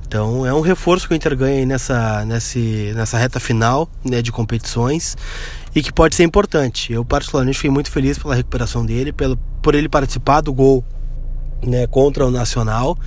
Então 0.08 0.46
é 0.46 0.54
um 0.54 0.62
reforço 0.62 1.06
que 1.06 1.14
o 1.14 1.16
Inter 1.16 1.36
ganha 1.36 1.60
aí 1.60 1.66
nessa, 1.66 2.24
nesse, 2.24 2.94
nessa 2.96 3.18
reta 3.18 3.42
final 3.42 3.90
né, 4.06 4.22
de 4.22 4.32
competições 4.32 5.18
e 5.76 5.84
que 5.84 5.92
pode 5.92 6.16
ser 6.16 6.24
importante. 6.24 6.94
Eu 6.94 7.04
particularmente 7.04 7.58
fiquei 7.58 7.72
muito 7.72 7.92
feliz 7.92 8.18
pela 8.18 8.36
recuperação 8.36 8.86
dele, 8.86 9.12
pelo, 9.12 9.36
por 9.62 9.76
ele 9.76 9.90
participar 9.90 10.40
do 10.40 10.54
gol 10.54 10.82
né, 11.62 11.86
contra 11.88 12.26
o 12.26 12.32
Nacional 12.32 12.98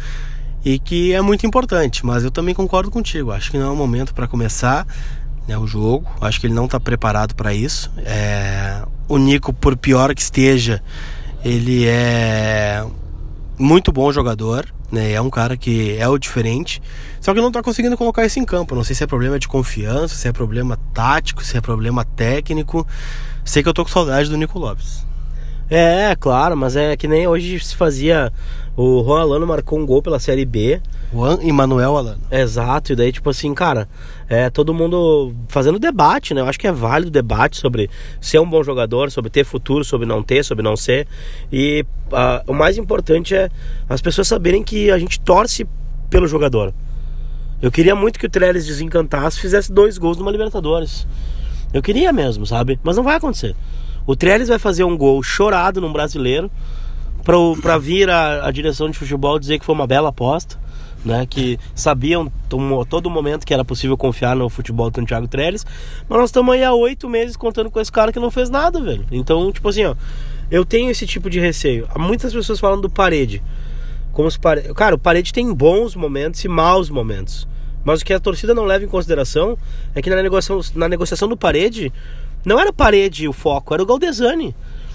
e 0.63 0.79
que 0.79 1.15
é 1.15 1.23
muito 1.23 1.47
importante. 1.47 2.05
Mas 2.05 2.23
eu 2.23 2.31
também 2.31 2.55
concordo 2.55 2.91
contigo. 2.91 3.33
Acho 3.33 3.51
que 3.51 3.57
não 3.57 3.69
é 3.69 3.71
o 3.71 3.77
momento 3.77 4.13
para 4.13 4.29
começar 4.29 4.87
né, 5.47 5.57
o 5.57 5.67
jogo. 5.67 6.07
Acho 6.21 6.41
que 6.41 6.47
ele 6.47 6.55
não 6.55 6.67
está 6.67 6.79
preparado 6.81 7.35
para 7.35 7.55
isso. 7.55 7.91
É, 7.99 8.83
o 9.09 9.19
Nico, 9.19 9.53
por 9.53 9.77
pior 9.77 10.15
que 10.15 10.23
esteja, 10.23 10.83
ele 11.45 11.87
é 11.87 12.85
muito 13.59 13.93
bom 13.93 14.13
jogador, 14.13 14.67
né? 14.91 15.13
É 15.13 15.21
um 15.21 15.31
cara 15.31 15.57
que 15.57 15.97
é 15.99 16.09
o 16.09 16.19
diferente. 16.19 16.83
Só 17.21 17.33
que 17.33 17.41
não 17.41 17.49
está 17.49 17.63
conseguindo 17.63 17.97
colocar 17.97 18.25
isso 18.25 18.39
em 18.39 18.45
campo. 18.45 18.75
Não 18.75 18.85
sei 18.85 18.95
se 18.95 19.05
é 19.05 19.07
problema 19.07 19.39
de 19.39 19.49
confiança, 19.49 20.15
se 20.15 20.29
é 20.29 20.33
problema 20.33 20.79
tático, 20.93 21.45
se 21.45 21.57
é 21.57 21.61
problema 21.61 22.05
técnico. 22.05 22.87
Sei 23.45 23.63
que 23.63 23.69
eu 23.69 23.75
tô 23.75 23.85
com 23.85 23.91
saudade 23.91 24.29
do 24.29 24.37
Nico 24.37 24.59
Lopes. 24.59 25.07
É, 25.69 26.15
claro, 26.15 26.57
mas 26.57 26.77
é 26.77 26.97
que 26.97 27.09
nem 27.09 27.27
hoje 27.27 27.59
se 27.61 27.75
fazia. 27.75 28.33
O 28.77 29.03
Juan 29.03 29.23
Alano 29.23 29.47
marcou 29.47 29.79
um 29.79 29.87
gol 29.87 30.03
pela 30.03 30.19
Série 30.19 30.45
B. 30.45 30.81
Juan 31.13 31.39
e 31.43 31.51
Manuel 31.51 31.97
Alano. 31.97 32.21
Exato, 32.31 32.93
e 32.93 32.97
daí, 32.97 33.11
tipo 33.11 33.31
assim, 33.31 33.53
cara, 33.55 33.89
é 34.29 34.51
todo 34.51 34.75
mundo 34.75 35.35
fazendo 35.49 35.79
debate, 35.79 36.35
né? 36.35 36.41
Eu 36.41 36.47
acho 36.47 36.59
que 36.59 36.67
é 36.67 36.73
válido 36.73 37.09
o 37.09 37.11
debate 37.11 37.57
sobre 37.57 37.89
ser 38.21 38.39
um 38.39 38.49
bom 38.49 38.63
jogador, 38.63 39.11
sobre 39.11 39.31
ter 39.31 39.45
futuro, 39.45 39.83
sobre 39.85 40.07
não 40.07 40.23
ter, 40.23 40.45
sobre 40.45 40.63
não 40.63 40.77
ser. 40.77 41.09
E 41.51 41.85
uh, 42.13 42.51
o 42.51 42.55
mais 42.55 42.77
importante 42.77 43.35
é 43.35 43.49
as 43.89 44.01
pessoas 44.03 44.29
saberem 44.29 44.63
que 44.63 44.91
a 44.91 44.99
gente 44.99 45.19
torce 45.21 45.67
pelo 46.11 46.29
jogador. 46.29 46.73
Eu 47.61 47.73
queria 47.73 47.95
muito 47.95 48.19
que 48.19 48.27
o 48.27 48.31
Trellis 48.31 48.67
desencantasse 48.67 49.41
fizesse 49.41 49.73
dois 49.73 49.97
gols 49.97 50.19
numa 50.19 50.31
Libertadores. 50.31 51.07
Eu 51.73 51.83
queria 51.83 52.13
mesmo, 52.13 52.45
sabe? 52.45 52.79
Mas 52.83 52.97
não 52.97 53.03
vai 53.03 53.17
acontecer. 53.17 53.57
O 54.07 54.15
Trellis 54.15 54.49
vai 54.49 54.59
fazer 54.59 54.85
um 54.85 54.97
gol 54.97 55.23
chorado 55.23 55.81
num 55.81 55.93
brasileiro 55.93 56.51
para 57.61 57.77
vir 57.77 58.09
a, 58.09 58.47
a, 58.47 58.51
direção 58.53 58.89
de 58.89 58.97
futebol 58.97 59.37
dizer 59.37 59.59
que 59.59 59.65
foi 59.65 59.75
uma 59.75 59.87
bela 59.87 60.11
aposta, 60.11 60.57
né? 61.05 61.27
Que 61.29 61.59
sabiam 61.75 62.31
todo 62.89 63.11
momento 63.11 63.45
que 63.45 63.53
era 63.53 63.65
possível 63.65 63.97
confiar 63.97 64.37
no 64.37 64.49
futebol 64.49 64.89
do 64.91 65.05
Thiago 65.05 65.27
Trellis. 65.27 65.67
Mas 66.09 66.19
nós 66.19 66.29
estamos 66.31 66.55
aí 66.55 66.63
há 66.63 66.73
oito 66.73 67.09
meses 67.09 67.37
contando 67.37 67.69
com 67.69 67.81
esse 67.81 67.91
cara 67.91 68.13
que 68.13 68.21
não 68.21 68.31
fez 68.31 68.49
nada, 68.49 68.81
velho. 68.81 69.05
Então, 69.11 69.51
tipo 69.51 69.69
assim, 69.69 69.85
ó, 69.85 69.97
eu 70.49 70.65
tenho 70.65 70.89
esse 70.89 71.05
tipo 71.05 71.29
de 71.29 71.41
receio. 71.41 71.89
Muitas 71.97 72.33
pessoas 72.33 72.61
falam 72.61 72.81
do 72.81 72.89
parede. 72.89 73.43
Como 74.13 74.31
se 74.31 74.39
pare... 74.39 74.73
Cara, 74.75 74.95
o 74.95 74.99
parede 74.99 75.33
tem 75.33 75.53
bons 75.53 75.97
momentos 75.97 76.45
e 76.45 76.49
maus 76.49 76.89
momentos. 76.89 77.47
Mas 77.85 78.01
o 78.01 78.05
que 78.05 78.13
a 78.13 78.21
torcida 78.21 78.55
não 78.55 78.65
leva 78.65 78.85
em 78.85 78.89
consideração 78.89 79.59
é 79.95 80.03
que 80.03 80.11
na 80.11 80.23
negociação, 80.23 80.61
na 80.77 80.89
negociação 80.89 81.29
do 81.29 81.37
parede 81.37 81.93
não 82.47 82.61
era 82.61 82.73
Parede 82.73 83.27
o 83.27 83.33
foco, 83.33 83.75
era 83.75 83.83
o 83.83 83.87
Galdesani. 83.87 84.55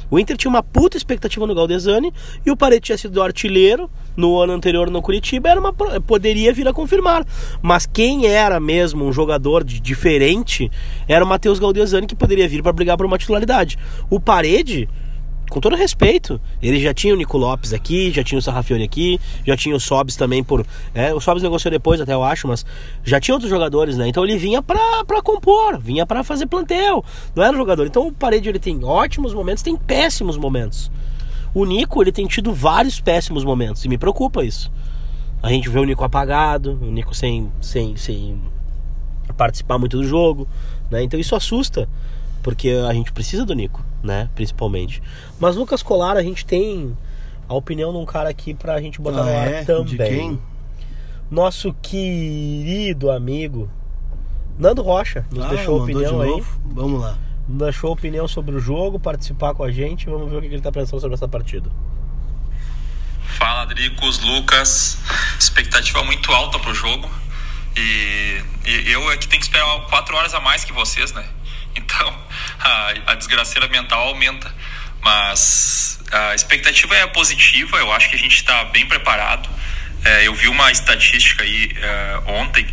O 0.09 0.17
Inter 0.17 0.35
tinha 0.35 0.49
uma 0.49 0.63
puta 0.63 0.95
expectativa 0.95 1.45
no 1.45 1.53
Galdesani 1.53 2.13
e 2.45 2.51
o 2.51 2.55
Parede 2.55 2.81
tinha 2.81 2.97
sido 2.97 3.21
artilheiro 3.21 3.89
no 4.15 4.39
ano 4.39 4.53
anterior 4.53 4.89
no 4.89 5.01
Curitiba, 5.01 5.49
era 5.49 5.59
uma, 5.59 5.73
poderia 5.73 6.53
vir 6.53 6.67
a 6.67 6.73
confirmar. 6.73 7.25
Mas 7.61 7.85
quem 7.85 8.25
era 8.25 8.59
mesmo 8.59 9.05
um 9.05 9.11
jogador 9.11 9.63
de, 9.65 9.81
diferente 9.81 10.71
era 11.09 11.23
o 11.23 11.27
Matheus 11.27 11.59
Galdesani 11.59 12.07
que 12.07 12.15
poderia 12.15 12.47
vir 12.47 12.63
para 12.63 12.73
brigar 12.73 12.95
por 12.95 13.05
uma 13.05 13.17
titularidade. 13.17 13.77
O 14.09 14.19
Parede 14.19 14.89
com 15.51 15.59
todo 15.59 15.75
respeito, 15.75 16.39
ele 16.63 16.79
já 16.79 16.93
tinha 16.93 17.13
o 17.13 17.17
Nico 17.17 17.37
Lopes 17.37 17.73
aqui, 17.73 18.09
já 18.09 18.23
tinha 18.23 18.39
o 18.39 18.41
Sarrafiori 18.41 18.83
aqui, 18.83 19.19
já 19.45 19.57
tinha 19.57 19.75
o 19.75 19.81
Sobs 19.81 20.15
também 20.15 20.41
por. 20.41 20.65
É, 20.95 21.13
o 21.13 21.19
Sobs 21.19 21.43
negociou 21.43 21.69
depois, 21.69 21.99
até 21.99 22.13
eu 22.13 22.23
acho, 22.23 22.47
mas 22.47 22.65
já 23.03 23.19
tinha 23.19 23.35
outros 23.35 23.49
jogadores, 23.49 23.97
né? 23.97 24.07
Então 24.07 24.23
ele 24.23 24.37
vinha 24.37 24.63
pra, 24.63 25.03
pra 25.05 25.21
compor, 25.21 25.77
vinha 25.77 26.05
para 26.05 26.23
fazer 26.23 26.45
plantel, 26.45 27.03
não 27.35 27.43
era 27.43 27.53
um 27.53 27.57
jogador. 27.57 27.85
Então 27.85 28.07
o 28.07 28.13
Parede 28.13 28.47
ele 28.47 28.59
tem 28.59 28.81
ótimos 28.81 29.33
momentos, 29.33 29.61
tem 29.61 29.75
péssimos 29.75 30.37
momentos. 30.37 30.89
O 31.53 31.65
Nico 31.65 32.01
ele 32.01 32.13
tem 32.13 32.25
tido 32.27 32.53
vários 32.53 33.01
péssimos 33.01 33.43
momentos 33.43 33.83
e 33.83 33.89
me 33.89 33.97
preocupa 33.97 34.45
isso. 34.45 34.71
A 35.43 35.49
gente 35.49 35.67
vê 35.67 35.79
o 35.79 35.83
Nico 35.83 36.05
apagado, 36.05 36.79
o 36.81 36.85
Nico 36.85 37.13
sem, 37.13 37.51
sem, 37.59 37.97
sem 37.97 38.41
participar 39.35 39.77
muito 39.77 39.97
do 39.97 40.07
jogo, 40.07 40.47
né? 40.89 41.03
Então 41.03 41.19
isso 41.19 41.35
assusta 41.35 41.89
porque 42.41 42.69
a 42.87 42.93
gente 42.93 43.11
precisa 43.11 43.45
do 43.45 43.53
Nico, 43.53 43.83
né? 44.03 44.29
Principalmente. 44.35 45.01
Mas 45.39 45.55
Lucas 45.55 45.83
Colar, 45.83 46.17
a 46.17 46.23
gente 46.23 46.45
tem 46.45 46.97
a 47.47 47.53
opinião 47.53 47.91
de 47.91 47.97
um 47.97 48.05
cara 48.05 48.29
aqui 48.29 48.53
pra 48.53 48.81
gente 48.81 49.01
botar 49.01 49.21
ah, 49.21 49.23
no 49.23 49.29
ar 49.29 49.47
é? 49.47 49.63
também. 49.63 49.85
De 49.85 49.97
quem? 49.97 50.41
Nosso 51.29 51.73
querido 51.81 53.09
amigo 53.09 53.69
Nando 54.57 54.81
Rocha 54.81 55.25
nos 55.31 55.43
ah, 55.45 55.49
deixou 55.49 55.79
a 55.79 55.83
opinião 55.83 56.21
aí. 56.21 56.43
Vamos 56.65 57.01
lá. 57.01 57.17
Deixou 57.47 57.89
a 57.89 57.93
opinião 57.93 58.27
sobre 58.27 58.55
o 58.55 58.59
jogo, 58.59 58.99
participar 58.99 59.53
com 59.53 59.63
a 59.63 59.71
gente. 59.71 60.05
Vamos 60.05 60.29
ver 60.29 60.37
o 60.37 60.41
que 60.41 60.47
ele 60.47 60.61
tá 60.61 60.71
pensando 60.71 60.99
sobre 60.99 61.15
essa 61.15 61.27
partida. 61.27 61.69
Fala, 63.37 63.65
Dricos, 63.65 64.19
Lucas. 64.19 64.97
Expectativa 65.39 66.03
muito 66.03 66.31
alta 66.31 66.59
pro 66.59 66.73
jogo. 66.73 67.09
E, 67.75 68.41
e 68.65 68.91
eu 68.91 69.11
é 69.11 69.17
que 69.17 69.27
tenho 69.27 69.39
que 69.39 69.47
esperar 69.47 69.65
quatro 69.87 70.15
horas 70.15 70.33
a 70.33 70.39
mais 70.39 70.63
que 70.63 70.73
vocês, 70.73 71.11
né? 71.13 71.25
Então, 71.91 72.23
a, 72.59 72.93
a 73.07 73.15
desgraceira 73.15 73.67
mental 73.67 74.07
aumenta. 74.07 74.53
Mas 75.03 75.99
a 76.11 76.35
expectativa 76.35 76.95
é 76.95 77.07
positiva, 77.07 77.77
eu 77.77 77.91
acho 77.91 78.09
que 78.09 78.15
a 78.15 78.19
gente 78.19 78.35
está 78.35 78.63
bem 78.65 78.85
preparado. 78.85 79.49
É, 80.03 80.27
eu 80.27 80.33
vi 80.33 80.47
uma 80.47 80.71
estatística 80.71 81.43
aí 81.43 81.71
é, 81.75 82.21
ontem 82.27 82.67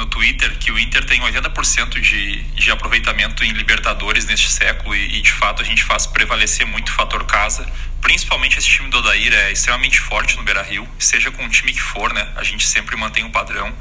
no 0.00 0.06
Twitter 0.06 0.56
que 0.58 0.72
o 0.72 0.78
Inter 0.78 1.04
tem 1.04 1.20
80% 1.20 2.00
de, 2.00 2.42
de 2.42 2.70
aproveitamento 2.70 3.44
em 3.44 3.52
Libertadores 3.52 4.24
neste 4.26 4.48
século 4.48 4.94
e, 4.94 5.18
e, 5.18 5.22
de 5.22 5.32
fato 5.32 5.62
a 5.62 5.64
gente 5.64 5.84
faz 5.84 6.06
prevalecer 6.06 6.66
muito 6.66 6.88
o 6.88 6.92
fator 6.92 7.24
casa. 7.26 7.70
Principalmente 8.00 8.58
esse 8.58 8.68
time 8.68 8.88
do 8.88 8.98
Odair 8.98 9.32
é 9.32 9.52
extremamente 9.52 10.00
forte 10.00 10.36
no 10.36 10.42
Beira 10.42 10.62
Rio, 10.62 10.88
seja 10.98 11.30
com 11.30 11.44
o 11.44 11.48
time 11.48 11.72
que 11.72 11.82
for, 11.82 12.12
né? 12.14 12.26
A 12.36 12.42
gente 12.42 12.66
sempre 12.66 12.96
mantém 12.96 13.24
um 13.24 13.30
padrão. 13.30 13.72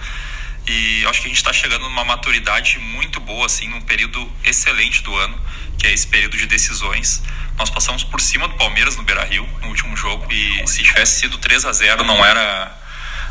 E 0.67 1.05
acho 1.07 1.21
que 1.21 1.27
a 1.27 1.29
gente 1.29 1.37
está 1.37 1.51
chegando 1.51 1.83
numa 1.83 2.03
maturidade 2.03 2.77
muito 2.79 3.19
boa, 3.19 3.45
assim, 3.45 3.67
num 3.67 3.81
período 3.81 4.31
excelente 4.43 5.01
do 5.01 5.15
ano, 5.15 5.39
que 5.77 5.87
é 5.87 5.93
esse 5.93 6.07
período 6.07 6.37
de 6.37 6.45
decisões. 6.45 7.21
Nós 7.57 7.69
passamos 7.69 8.03
por 8.03 8.21
cima 8.21 8.47
do 8.47 8.55
Palmeiras 8.55 8.95
no 8.95 9.03
Beira 9.03 9.23
Rio 9.23 9.47
no 9.61 9.67
último 9.67 9.95
jogo 9.95 10.31
e 10.31 10.67
se 10.67 10.83
tivesse 10.83 11.19
sido 11.19 11.37
3 11.37 11.65
a 11.65 11.73
0 11.73 12.03
não 12.03 12.23
era, 12.23 12.71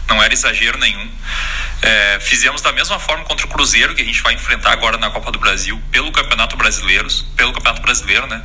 não 0.09 0.23
era 0.23 0.33
exagero 0.33 0.79
nenhum. 0.79 1.11
É, 1.81 2.19
fizemos 2.21 2.61
da 2.61 2.73
mesma 2.73 2.99
forma 2.99 3.25
contra 3.25 3.47
o 3.47 3.49
Cruzeiro, 3.49 3.95
que 3.95 4.03
a 4.03 4.05
gente 4.05 4.21
vai 4.21 4.35
enfrentar 4.35 4.73
agora 4.73 4.99
na 4.99 5.11
Copa 5.11 5.31
do 5.31 5.39
Brasil, 5.39 5.81
pelo 5.93 6.11
Campeonato 6.11 6.57
Brasileiro, 6.57 7.09
pelo 7.37 7.53
Campeonato 7.53 7.83
Brasileiro, 7.83 8.27
né? 8.27 8.43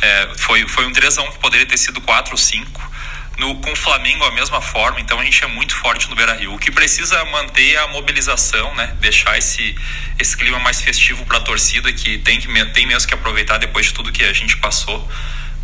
É, 0.00 0.28
foi, 0.36 0.66
foi 0.68 0.86
um 0.86 0.92
3 0.92 1.18
a 1.18 1.22
1 1.22 1.32
que 1.32 1.38
poderia 1.38 1.66
ter 1.66 1.76
sido 1.76 2.00
4 2.00 2.32
ou 2.32 2.38
5 2.38 2.92
no, 3.38 3.54
com 3.56 3.72
o 3.72 3.76
Flamengo 3.76 4.24
a 4.24 4.30
mesma 4.32 4.60
forma, 4.60 5.00
então 5.00 5.20
a 5.20 5.24
gente 5.24 5.44
é 5.44 5.46
muito 5.46 5.74
forte 5.76 6.08
no 6.08 6.16
Beira 6.16 6.34
Rio. 6.34 6.54
O 6.54 6.58
que 6.58 6.70
precisa 6.70 7.22
manter 7.26 7.76
a 7.76 7.88
mobilização, 7.88 8.74
né? 8.74 8.94
Deixar 9.00 9.36
esse, 9.36 9.76
esse 10.18 10.36
clima 10.36 10.58
mais 10.58 10.80
festivo 10.80 11.24
para 11.26 11.38
a 11.38 11.40
torcida, 11.40 11.92
que 11.92 12.18
tem, 12.18 12.40
que 12.40 12.64
tem 12.66 12.86
mesmo 12.86 13.06
que 13.06 13.14
aproveitar 13.14 13.58
depois 13.58 13.86
de 13.86 13.92
tudo 13.92 14.10
que 14.10 14.24
a 14.24 14.32
gente 14.32 14.56
passou. 14.56 15.06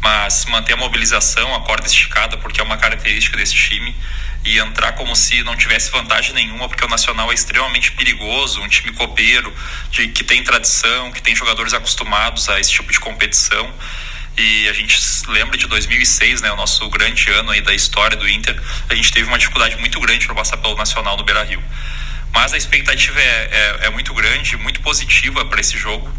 Mas 0.02 0.44
manter 0.46 0.74
a 0.74 0.76
mobilização, 0.76 1.54
a 1.54 1.61
corda 1.61 1.87
esticada, 1.87 2.37
porque 2.37 2.61
é 2.61 2.64
uma 2.64 2.76
característica 2.76 3.37
desse 3.37 3.54
time. 3.54 3.94
E 4.44 4.58
entrar 4.58 4.92
como 4.92 5.14
se 5.14 5.42
não 5.44 5.56
tivesse 5.56 5.90
vantagem 5.92 6.35
nenhuma, 6.35 6.68
porque 6.68 6.85
o 6.85 6.88
Nacional 6.88 7.30
é 7.30 7.35
extremamente 7.35 7.92
perigoso, 7.92 8.61
um 8.61 8.68
time 8.68 8.92
copeiro, 8.92 9.54
de, 9.90 10.08
que 10.08 10.24
tem 10.24 10.42
tradição, 10.42 11.12
que 11.12 11.22
tem 11.22 11.35
jogadores 11.35 11.72
acostumados 11.72 12.48
a 12.48 12.58
esse 12.58 12.72
tipo 12.72 12.90
de 12.90 12.98
competição. 12.98 13.72
E 14.37 14.68
a 14.68 14.73
gente 14.73 14.99
lembra 15.29 15.59
de 15.59 15.66
2006, 15.66 16.40
né, 16.40 16.51
o 16.53 16.57
nosso 16.57 16.88
grande 16.88 17.31
ano 17.31 17.51
aí 17.51 17.61
da 17.61 17.75
história 17.75 18.16
do 18.16 18.29
Inter. 18.29 18.59
A 18.88 18.95
gente 18.95 19.12
teve 19.12 19.29
uma 19.29 19.38
dificuldade 19.38 19.77
muito 19.77 20.01
grande 20.01 20.27
para 20.27 20.35
passar 20.35 20.57
pelo 20.57 20.75
Nacional 20.75 21.16
no 21.16 21.25
Beira 21.25 21.45
Rio. 21.45 21.62
Mas 22.33 22.55
a 22.55 22.57
expectativa 22.57 23.21
é, 23.21 23.79
é, 23.83 23.87
é 23.87 23.90
muito 23.90 24.14
grande, 24.14 24.57
muito 24.57 24.81
positiva 24.81 25.45
para 25.45 25.61
esse 25.61 25.77
jogo 25.77 26.11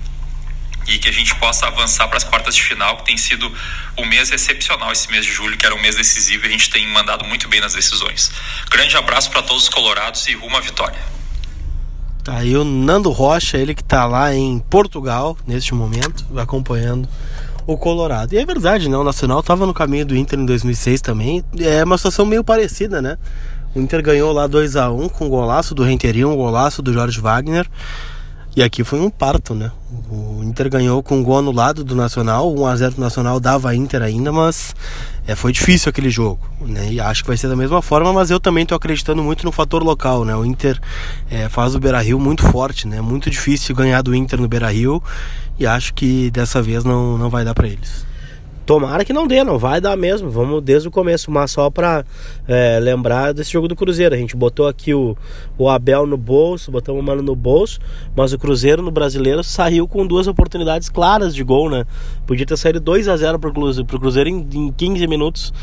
e 0.88 0.98
que 0.98 1.10
a 1.10 1.12
gente 1.12 1.34
possa 1.36 1.68
avançar 1.68 2.08
para 2.08 2.18
as 2.18 2.24
quartas 2.24 2.56
de 2.56 2.62
final, 2.62 2.98
que 2.98 3.06
tem 3.06 3.18
sido 3.18 3.52
um 3.98 4.06
mês 4.06 4.32
excepcional 4.32 4.92
esse 4.92 5.10
mês 5.10 5.26
de 5.26 5.32
julho, 5.32 5.58
que 5.58 5.66
era 5.66 5.74
um 5.74 5.82
mês 5.82 5.96
decisivo 5.96 6.46
e 6.46 6.48
a 6.48 6.52
gente 6.52 6.70
tem 6.70 6.88
mandado 6.88 7.26
muito 7.26 7.48
bem 7.48 7.62
nas 7.62 7.74
decisões. 7.74 8.32
Grande 8.70 8.96
abraço 8.98 9.32
para 9.32 9.42
todos 9.42 9.64
os 9.64 9.70
colorados 9.70 10.28
e 10.28 10.36
rumo 10.36 10.58
à 10.58 10.60
vitória. 10.60 11.00
Tá 12.24 12.38
aí 12.38 12.56
o 12.56 12.64
Nando 12.64 13.12
Rocha, 13.12 13.58
ele 13.58 13.76
que 13.76 13.82
está 13.82 14.06
lá 14.06 14.34
em 14.34 14.60
Portugal 14.60 15.38
neste 15.46 15.74
momento, 15.74 16.26
acompanhando 16.40 17.08
o 17.66 17.78
Colorado. 17.78 18.34
E 18.34 18.38
é 18.38 18.46
verdade, 18.46 18.90
né? 18.90 18.98
O 18.98 19.04
Nacional 19.04 19.40
estava 19.40 19.66
no 19.66 19.74
caminho 19.74 20.06
do 20.06 20.16
Inter 20.16 20.40
em 20.40 20.46
2006 20.46 21.02
também. 21.02 21.44
É 21.60 21.84
uma 21.84 21.98
situação 21.98 22.26
meio 22.26 22.44
parecida, 22.44 23.02
né? 23.02 23.18
O 23.76 23.80
Inter 23.80 24.04
ganhou 24.04 24.32
lá 24.32 24.46
2 24.46 24.76
a 24.76 24.92
1 24.92 25.10
com 25.10 25.26
o 25.26 25.30
golaço 25.30 25.74
do 25.74 25.84
Renteria, 25.84 26.28
um 26.28 26.36
golaço 26.36 26.82
do 26.82 26.94
Jorge 26.94 27.20
Wagner. 27.20 27.68
E 28.56 28.62
aqui 28.62 28.84
foi 28.84 29.00
um 29.00 29.10
parto, 29.10 29.56
né? 29.56 29.72
O 30.12 30.44
Inter 30.44 30.70
ganhou 30.70 31.02
com 31.02 31.18
um 31.18 31.24
gol 31.24 31.40
anulado 31.40 31.84
do 31.84 31.96
Nacional, 31.96 32.54
1 32.56 32.66
a 32.68 32.76
0 32.76 32.96
do 32.96 33.02
Nacional 33.02 33.40
dava 33.40 33.76
Inter 33.76 34.04
ainda, 34.04 34.32
mas 34.32 34.76
é, 35.26 35.34
foi 35.34 35.52
difícil 35.52 35.90
aquele 35.90 36.12
jogo, 36.12 36.40
né? 36.62 36.94
E 36.94 37.00
acho 37.00 37.24
que 37.24 37.30
vai 37.30 37.38
ser 37.38 37.48
da 37.48 37.56
mesma 37.56 37.82
forma, 37.82 38.14
mas 38.14 38.30
eu 38.30 38.40
também 38.40 38.62
estou 38.62 38.76
acreditando 38.76 39.24
muito 39.24 39.44
no 39.44 39.52
fator 39.52 39.82
local, 39.82 40.24
né? 40.24 40.36
O 40.36 40.46
Inter 40.46 40.80
é, 41.32 41.50
faz 41.50 41.74
o 41.74 41.80
Beira-Rio 41.80 42.20
muito 42.20 42.44
forte, 42.44 42.88
né? 42.88 43.02
Muito 43.02 43.28
difícil 43.28 43.76
ganhar 43.76 44.04
do 44.04 44.14
Inter 44.14 44.40
no 44.40 44.48
Beira-Rio 44.48 45.02
e 45.58 45.66
acho 45.66 45.92
que 45.96 46.30
dessa 46.30 46.62
vez 46.62 46.84
não, 46.84 47.18
não 47.18 47.32
vai 47.32 47.44
dar 47.44 47.56
para 47.56 47.68
eles. 47.68 48.06
Tomara 48.66 49.04
que 49.04 49.12
não 49.12 49.28
dê, 49.28 49.44
não 49.44 49.60
vai 49.60 49.82
dar 49.82 49.98
mesmo. 49.98 50.30
Vamos 50.30 50.64
desde 50.64 50.88
o 50.88 50.92
começo, 50.92 51.30
mas 51.30 51.52
só 51.52 51.70
para 51.70 52.06
é, 52.48 52.80
lembrar 52.80 53.34
desse 53.34 53.52
jogo 53.52 53.68
do 53.68 53.76
Cruzeiro. 53.76 54.16
A 54.16 54.18
gente 54.18 54.36
botou 54.36 54.68
aqui 54.68 54.94
o, 54.94 55.18
o 55.58 55.70
Abel 55.70 56.08
no 56.08 56.16
bolso, 56.16 56.72
botamos 56.72 57.02
o 57.02 57.04
Mano 57.04 57.22
no 57.22 57.36
bolso, 57.36 57.80
mas 58.16 58.32
o 58.32 58.40
Cruzeiro 58.40 58.82
no 58.82 58.92
brasileiro 58.92 59.44
saiu 59.44 59.88
com 59.88 60.08
duas 60.08 60.28
oportunidades 60.28 60.88
claras 60.88 61.36
de 61.36 61.44
gol, 61.44 61.70
né? 61.70 61.86
Podia 62.26 62.46
ter 62.46 62.58
saído 62.58 62.80
2 62.80 63.10
a 63.10 63.18
0 63.18 63.38
pro 63.38 63.52
Cruzeiro, 63.52 63.86
Cruzeiro 63.86 64.30
em, 64.30 64.48
em 64.54 64.72
15 64.72 65.08
minutos 65.08 65.54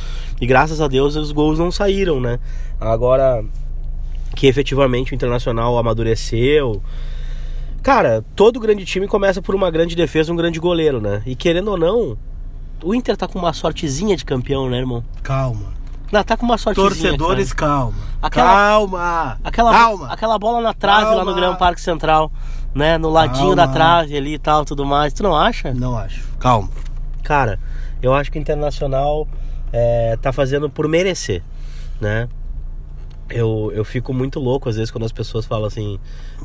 e 0.40 0.46
graças 0.46 0.80
a 0.80 0.88
Deus 0.88 1.16
os 1.16 1.32
gols 1.32 1.58
não 1.58 1.70
saíram, 1.70 2.20
né? 2.20 2.38
Agora 2.78 3.42
que 4.36 4.46
efetivamente 4.46 5.12
o 5.12 5.14
Internacional 5.14 5.76
amadureceu. 5.76 6.82
Cara, 7.82 8.22
todo 8.36 8.60
grande 8.60 8.84
time 8.84 9.08
começa 9.08 9.40
por 9.40 9.54
uma 9.54 9.70
grande 9.70 9.96
defesa, 9.96 10.32
um 10.32 10.36
grande 10.36 10.60
goleiro, 10.60 11.00
né? 11.00 11.22
E 11.24 11.34
querendo 11.34 11.68
ou 11.68 11.78
não, 11.78 12.16
o 12.82 12.94
Inter 12.94 13.16
tá 13.16 13.26
com 13.28 13.38
uma 13.38 13.52
sortezinha 13.52 14.16
de 14.16 14.24
campeão, 14.24 14.68
né, 14.68 14.78
irmão? 14.78 15.04
Calma. 15.22 15.66
Não, 16.12 16.24
tá 16.24 16.36
com 16.36 16.44
uma 16.44 16.58
sortezinha. 16.58 16.90
Torcedores, 16.90 17.52
cara. 17.52 17.70
calma. 17.72 17.94
Aquela- 18.20 18.52
calma. 18.54 19.38
Aquela, 19.44 19.70
calma. 19.72 20.08
aquela 20.12 20.38
bola 20.38 20.60
na 20.60 20.74
trave 20.74 21.04
lá 21.04 21.10
no 21.24 21.26
Calma. 21.26 21.32
Gran 21.34 21.54
Parque 21.54 21.80
Central, 21.80 22.32
né? 22.74 22.98
No 22.98 23.08
ladinho 23.10 23.54
Calma. 23.54 23.56
da 23.56 23.68
trave 23.68 24.16
ali 24.16 24.34
e 24.34 24.38
tal, 24.38 24.64
tudo 24.64 24.84
mais. 24.84 25.12
Tu 25.12 25.22
não 25.22 25.36
acha? 25.36 25.72
Não 25.72 25.96
acho. 25.96 26.26
Calma. 26.40 26.68
Cara, 27.22 27.58
eu 28.02 28.12
acho 28.12 28.30
que 28.32 28.38
o 28.38 28.40
Internacional 28.40 29.28
é, 29.72 30.18
tá 30.20 30.32
fazendo 30.32 30.68
por 30.68 30.88
merecer, 30.88 31.42
né? 32.00 32.28
Eu, 33.30 33.70
eu 33.74 33.84
fico 33.84 34.12
muito 34.12 34.40
louco 34.40 34.68
às 34.68 34.76
vezes 34.76 34.90
quando 34.90 35.04
as 35.04 35.12
pessoas 35.12 35.46
falam 35.46 35.66
assim. 35.66 35.98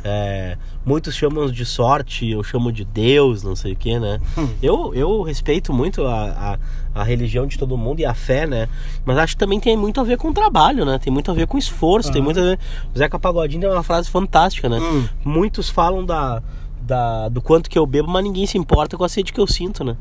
é, 0.03 0.55
muitos 0.85 1.15
chamam 1.15 1.49
de 1.49 1.65
sorte, 1.65 2.29
eu 2.29 2.43
chamo 2.43 2.71
de 2.71 2.85
Deus, 2.85 3.41
não 3.41 3.55
sei 3.55 3.73
o 3.73 3.75
que, 3.75 3.99
né? 3.99 4.19
Eu, 4.61 4.93
eu 4.93 5.21
respeito 5.23 5.73
muito 5.73 6.05
a, 6.05 6.57
a, 6.93 7.01
a 7.01 7.03
religião 7.03 7.47
de 7.47 7.57
todo 7.57 7.75
mundo 7.75 7.99
e 8.01 8.05
a 8.05 8.13
fé, 8.13 8.45
né? 8.45 8.69
Mas 9.03 9.17
acho 9.17 9.33
que 9.33 9.39
também 9.39 9.59
tem 9.59 9.75
muito 9.75 9.99
a 9.99 10.03
ver 10.03 10.17
com 10.17 10.29
o 10.29 10.33
trabalho, 10.33 10.85
né? 10.85 10.99
Tem 10.99 11.11
muito 11.11 11.31
a 11.31 11.33
ver 11.33 11.47
com 11.47 11.57
esforço, 11.57 12.11
tem 12.11 12.21
muito 12.21 12.39
a 12.39 12.43
ver. 12.43 12.59
O 12.93 12.97
Zeca 12.97 13.17
Pagodinho 13.17 13.61
tem 13.61 13.69
uma 13.69 13.83
frase 13.83 14.09
fantástica, 14.09 14.69
né? 14.69 14.79
Hum. 14.79 15.07
Muitos 15.23 15.69
falam 15.69 16.05
da, 16.05 16.43
da, 16.81 17.29
do 17.29 17.41
quanto 17.41 17.69
que 17.69 17.77
eu 17.79 17.85
bebo, 17.85 18.09
mas 18.09 18.23
ninguém 18.23 18.45
se 18.45 18.57
importa 18.57 18.95
com 18.95 19.03
a 19.03 19.09
sede 19.09 19.33
que 19.33 19.39
eu 19.39 19.47
sinto, 19.47 19.83
né? 19.83 19.97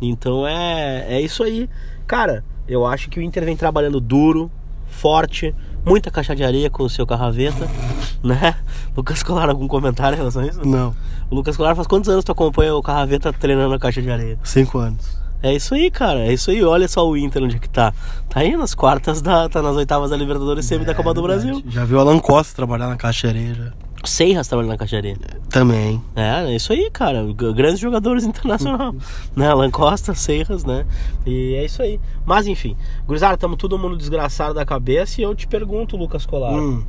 Então 0.00 0.46
é, 0.46 1.06
é 1.08 1.20
isso 1.20 1.42
aí. 1.42 1.68
Cara, 2.06 2.44
eu 2.66 2.86
acho 2.86 3.10
que 3.10 3.18
o 3.18 3.22
Inter 3.22 3.44
vem 3.44 3.56
trabalhando 3.56 4.00
duro, 4.00 4.50
forte, 4.94 5.54
muita 5.84 6.10
caixa 6.10 6.34
de 6.34 6.42
areia 6.44 6.70
com 6.70 6.82
o 6.82 6.88
seu 6.88 7.06
carraveta, 7.06 7.68
né? 8.22 8.56
Lucas 8.96 9.22
Colar, 9.22 9.48
algum 9.48 9.68
comentário 9.68 10.16
em 10.16 10.18
relação 10.18 10.42
a 10.42 10.46
isso? 10.46 10.66
Não. 10.66 10.94
O 11.30 11.34
Lucas 11.34 11.56
Colar 11.56 11.74
faz 11.74 11.86
quantos 11.86 12.08
anos 12.08 12.24
tu 12.24 12.32
acompanha 12.32 12.74
o 12.74 12.82
carraveta 12.82 13.32
treinando 13.32 13.74
a 13.74 13.78
caixa 13.78 14.00
de 14.00 14.10
areia? 14.10 14.38
Cinco 14.44 14.78
anos. 14.78 15.22
É 15.42 15.52
isso 15.54 15.74
aí, 15.74 15.90
cara. 15.90 16.20
É 16.20 16.32
isso 16.32 16.50
aí. 16.50 16.64
Olha 16.64 16.88
só 16.88 17.06
o 17.06 17.16
Inter 17.18 17.42
onde 17.42 17.56
é 17.56 17.58
que 17.58 17.68
tá. 17.68 17.92
Tá 18.30 18.40
aí 18.40 18.56
nas 18.56 18.74
quartas, 18.74 19.20
da, 19.20 19.46
tá 19.46 19.60
nas 19.60 19.76
oitavas 19.76 20.08
da 20.08 20.16
Libertadores 20.16 20.64
semi 20.64 20.86
da 20.86 20.94
Copa 20.94 21.12
do 21.12 21.20
verdade. 21.20 21.46
Brasil. 21.46 21.64
Já 21.68 21.84
viu 21.84 21.98
o 21.98 22.00
Alan 22.00 22.18
Costa 22.18 22.56
trabalhar 22.56 22.88
na 22.88 22.96
caixa 22.96 23.28
de 23.30 23.38
areia 23.38 23.54
já. 23.54 23.72
Seiras 24.04 24.46
trabalhando 24.48 24.72
na 24.72 24.78
caixa 24.78 25.00
de 25.00 25.08
areia. 25.08 25.16
Também. 25.50 26.02
É, 26.14 26.44
é 26.52 26.56
isso 26.56 26.72
aí, 26.72 26.90
cara. 26.92 27.24
Grandes 27.54 27.78
jogadores 27.80 28.24
internacionais. 28.26 28.94
né? 29.34 29.48
Alan 29.48 29.70
Costa, 29.70 30.14
Serras, 30.14 30.64
né? 30.64 30.84
E 31.26 31.54
é 31.54 31.64
isso 31.64 31.82
aí. 31.82 31.98
Mas 32.26 32.46
enfim, 32.46 32.76
Gurizada, 33.06 33.34
estamos 33.34 33.56
todo 33.56 33.78
mundo 33.78 33.96
desgraçado 33.96 34.54
da 34.54 34.64
cabeça 34.64 35.20
e 35.20 35.24
eu 35.24 35.34
te 35.34 35.46
pergunto, 35.46 35.96
Lucas 35.96 36.26
Colar, 36.26 36.52
Hum. 36.52 36.84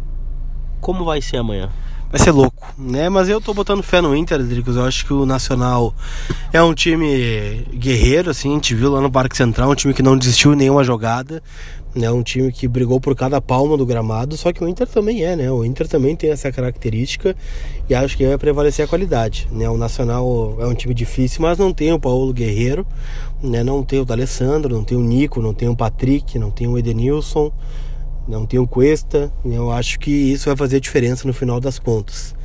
como 0.81 1.05
vai 1.05 1.21
ser 1.21 1.37
amanhã? 1.37 1.69
Vai 2.11 2.19
ser 2.19 2.31
louco, 2.31 2.65
né? 2.77 3.09
Mas 3.09 3.27
eu 3.27 3.41
tô 3.41 3.53
botando 3.53 3.81
fé 3.83 3.99
no 3.99 4.15
Inter, 4.15 4.41
Dricos. 4.41 4.75
Eu 4.77 4.85
acho 4.85 5.05
que 5.05 5.11
o 5.11 5.25
Nacional 5.25 5.93
é 6.53 6.61
um 6.61 6.73
time 6.73 7.65
guerreiro, 7.73 8.29
assim. 8.29 8.51
A 8.51 8.53
gente 8.53 8.73
viu 8.75 8.91
lá 8.91 9.01
no 9.01 9.11
Parque 9.11 9.35
Central, 9.35 9.71
um 9.71 9.75
time 9.75 9.93
que 9.93 10.03
não 10.03 10.15
desistiu 10.17 10.53
em 10.53 10.55
nenhuma 10.55 10.83
jogada. 10.83 11.41
Né? 11.95 12.11
Um 12.11 12.21
time 12.21 12.51
que 12.51 12.67
brigou 12.67 12.99
por 12.99 13.15
cada 13.15 13.39
palma 13.39 13.77
do 13.77 13.85
gramado. 13.85 14.35
Só 14.35 14.51
que 14.51 14.63
o 14.63 14.67
Inter 14.67 14.85
também 14.87 15.23
é, 15.23 15.35
né? 15.35 15.49
O 15.49 15.63
Inter 15.63 15.87
também 15.87 16.15
tem 16.15 16.29
essa 16.29 16.51
característica. 16.51 17.35
E 17.89 17.95
acho 17.95 18.17
que 18.17 18.27
vai 18.27 18.37
prevalecer 18.37 18.83
a 18.83 18.87
qualidade, 18.87 19.47
né? 19.51 19.69
O 19.69 19.77
Nacional 19.77 20.57
é 20.59 20.67
um 20.67 20.73
time 20.73 20.93
difícil, 20.93 21.41
mas 21.41 21.57
não 21.57 21.73
tem 21.73 21.93
o 21.93 21.99
Paulo 21.99 22.33
Guerreiro, 22.33 22.85
né? 23.41 23.63
Não 23.63 23.81
tem 23.81 23.99
o 23.99 24.05
D'Alessandro, 24.05 24.75
não 24.75 24.83
tem 24.83 24.97
o 24.97 25.01
Nico, 25.01 25.41
não 25.41 25.53
tem 25.53 25.69
o 25.69 25.75
Patrick, 25.75 26.37
não 26.37 26.51
tem 26.51 26.67
o 26.67 26.77
Edenilson 26.77 27.51
não 28.27 28.45
tem 28.45 28.59
o 28.59 28.67
Cuesta. 28.67 29.31
Eu 29.43 29.71
acho 29.71 29.99
que 29.99 30.11
isso 30.11 30.45
vai 30.45 30.55
fazer 30.55 30.79
diferença 30.79 31.27
no 31.27 31.33
final 31.33 31.59
das 31.59 31.79
contas. 31.79 32.35